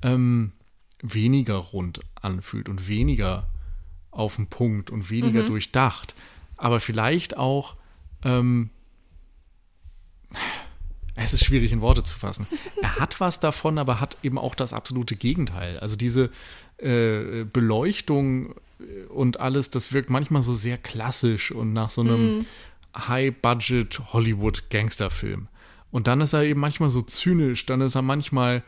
[0.02, 0.52] ähm,
[1.04, 3.48] weniger rund anfühlt und weniger
[4.10, 5.48] auf den Punkt und weniger mhm.
[5.48, 6.16] durchdacht
[6.64, 7.76] aber vielleicht auch,
[8.24, 8.70] ähm,
[11.16, 12.48] es ist schwierig in Worte zu fassen.
[12.82, 15.78] Er hat was davon, aber hat eben auch das absolute Gegenteil.
[15.80, 16.30] Also diese
[16.78, 18.56] äh, Beleuchtung
[19.10, 22.46] und alles, das wirkt manchmal so sehr klassisch und nach so einem mm.
[22.96, 25.48] High-Budget Hollywood-Gangsterfilm.
[25.92, 28.64] Und dann ist er eben manchmal so zynisch, dann ist er manchmal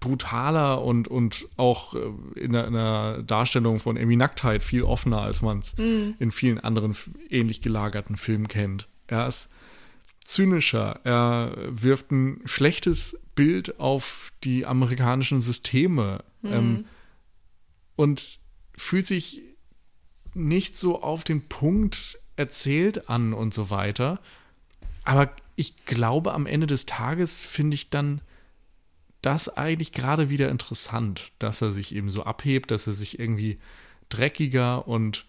[0.00, 5.22] brutaler und, und auch äh, in der, in der Darstellung von Emmy Nacktheit viel offener,
[5.22, 6.14] als man es mm.
[6.18, 6.96] in vielen anderen
[7.30, 8.88] ähnlich gelagerten Filmen kennt.
[9.06, 9.52] Er ist
[10.20, 16.52] zynischer, er wirft ein schlechtes Bild auf die amerikanischen Systeme mm.
[16.52, 16.84] ähm,
[17.96, 18.38] und
[18.76, 19.42] fühlt sich
[20.34, 24.20] nicht so auf den Punkt erzählt an und so weiter.
[25.04, 28.20] Aber ich glaube, am Ende des Tages finde ich dann
[29.26, 33.58] das eigentlich gerade wieder interessant, dass er sich eben so abhebt, dass er sich irgendwie
[34.08, 35.26] dreckiger und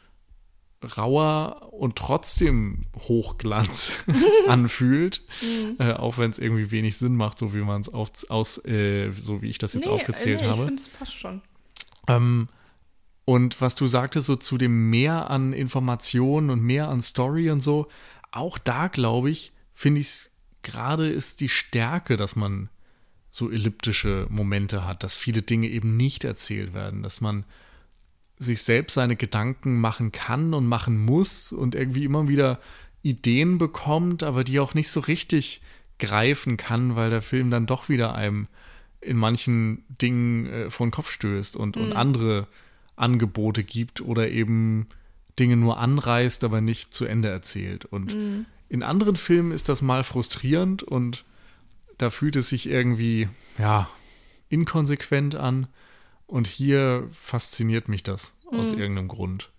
[0.95, 3.93] rauer und trotzdem Hochglanz
[4.47, 5.77] anfühlt, mhm.
[5.79, 7.89] äh, auch wenn es irgendwie wenig Sinn macht, so wie man es
[8.29, 10.59] aus, äh, so wie ich das jetzt nee, aufgezählt nee, habe.
[10.59, 11.41] Ich finde, es passt schon.
[12.07, 12.49] Ähm,
[13.25, 17.61] und was du sagtest, so zu dem Mehr an Informationen und mehr an Story und
[17.61, 17.87] so,
[18.31, 20.31] auch da glaube ich, finde ich es
[20.61, 22.69] gerade ist die Stärke, dass man
[23.37, 27.43] so elliptische Momente hat, dass viele Dinge eben nicht erzählt werden, dass man
[28.39, 32.59] sich selbst seine Gedanken machen kann und machen muss und irgendwie immer wieder
[33.03, 35.61] Ideen bekommt, aber die auch nicht so richtig
[35.99, 38.47] greifen kann, weil der Film dann doch wieder einem
[39.01, 41.83] in manchen Dingen äh, vor den Kopf stößt und, mhm.
[41.83, 42.47] und andere
[42.95, 44.87] Angebote gibt oder eben
[45.37, 47.85] Dinge nur anreißt, aber nicht zu Ende erzählt.
[47.85, 48.45] Und mhm.
[48.67, 51.23] in anderen Filmen ist das mal frustrierend und
[51.97, 53.89] da fühlt es sich irgendwie, ja,
[54.49, 55.67] inkonsequent an.
[56.25, 58.59] Und hier fasziniert mich das mhm.
[58.59, 59.49] aus irgendeinem Grund.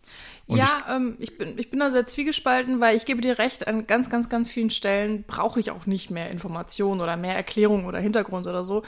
[0.47, 3.39] Und ja, ich, ähm, ich, bin, ich bin da sehr zwiegespalten, weil ich gebe dir
[3.39, 7.35] recht, an ganz, ganz, ganz vielen Stellen brauche ich auch nicht mehr Informationen oder mehr
[7.35, 8.83] Erklärung oder Hintergrund oder so.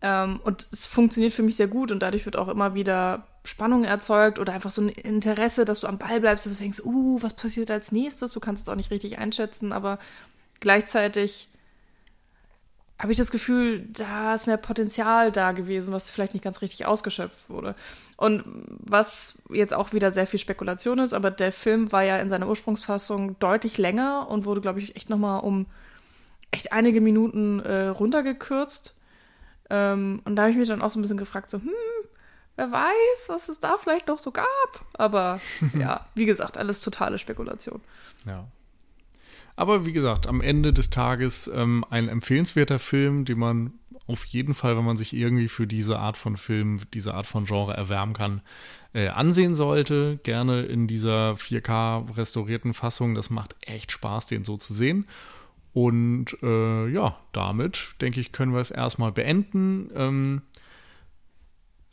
[0.00, 3.84] Ähm, und es funktioniert für mich sehr gut und dadurch wird auch immer wieder Spannung
[3.84, 7.22] erzeugt oder einfach so ein Interesse, dass du am Ball bleibst, dass du denkst, uh,
[7.22, 8.32] was passiert als nächstes?
[8.32, 9.98] Du kannst es auch nicht richtig einschätzen, aber
[10.58, 11.48] gleichzeitig
[13.02, 16.86] habe ich das Gefühl, da ist mehr Potenzial da gewesen, was vielleicht nicht ganz richtig
[16.86, 17.74] ausgeschöpft wurde.
[18.16, 18.44] Und
[18.78, 22.46] was jetzt auch wieder sehr viel Spekulation ist, aber der Film war ja in seiner
[22.46, 25.66] Ursprungsfassung deutlich länger und wurde, glaube ich, echt nochmal um
[26.52, 28.96] echt einige Minuten äh, runtergekürzt.
[29.68, 31.70] Ähm, und da habe ich mich dann auch so ein bisschen gefragt, so, hm,
[32.54, 34.46] wer weiß, was es da vielleicht noch so gab.
[34.92, 35.40] Aber
[35.76, 37.80] ja, wie gesagt, alles totale Spekulation.
[38.26, 38.46] Ja.
[39.56, 43.72] Aber wie gesagt, am Ende des Tages ähm, ein empfehlenswerter Film, den man
[44.06, 47.44] auf jeden Fall, wenn man sich irgendwie für diese Art von Film, diese Art von
[47.44, 48.42] Genre erwärmen kann,
[48.94, 50.18] äh, ansehen sollte.
[50.22, 53.14] Gerne in dieser 4K restaurierten Fassung.
[53.14, 55.06] Das macht echt Spaß, den so zu sehen.
[55.72, 59.90] Und äh, ja, damit denke ich, können wir es erstmal beenden.
[59.94, 60.42] Ähm,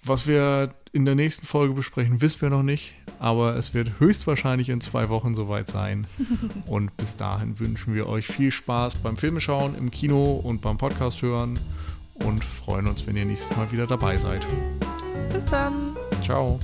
[0.04, 4.70] was wir in der nächsten Folge besprechen, wissen wir noch nicht, aber es wird höchstwahrscheinlich
[4.70, 6.08] in zwei Wochen soweit sein.
[6.66, 11.22] Und bis dahin wünschen wir euch viel Spaß beim Filmeschauen, im Kino und beim Podcast
[11.22, 11.60] hören
[12.26, 14.46] und freuen uns, wenn ihr nächstes Mal wieder dabei seid.
[15.32, 15.96] Bis dann.
[16.24, 16.60] Ciao.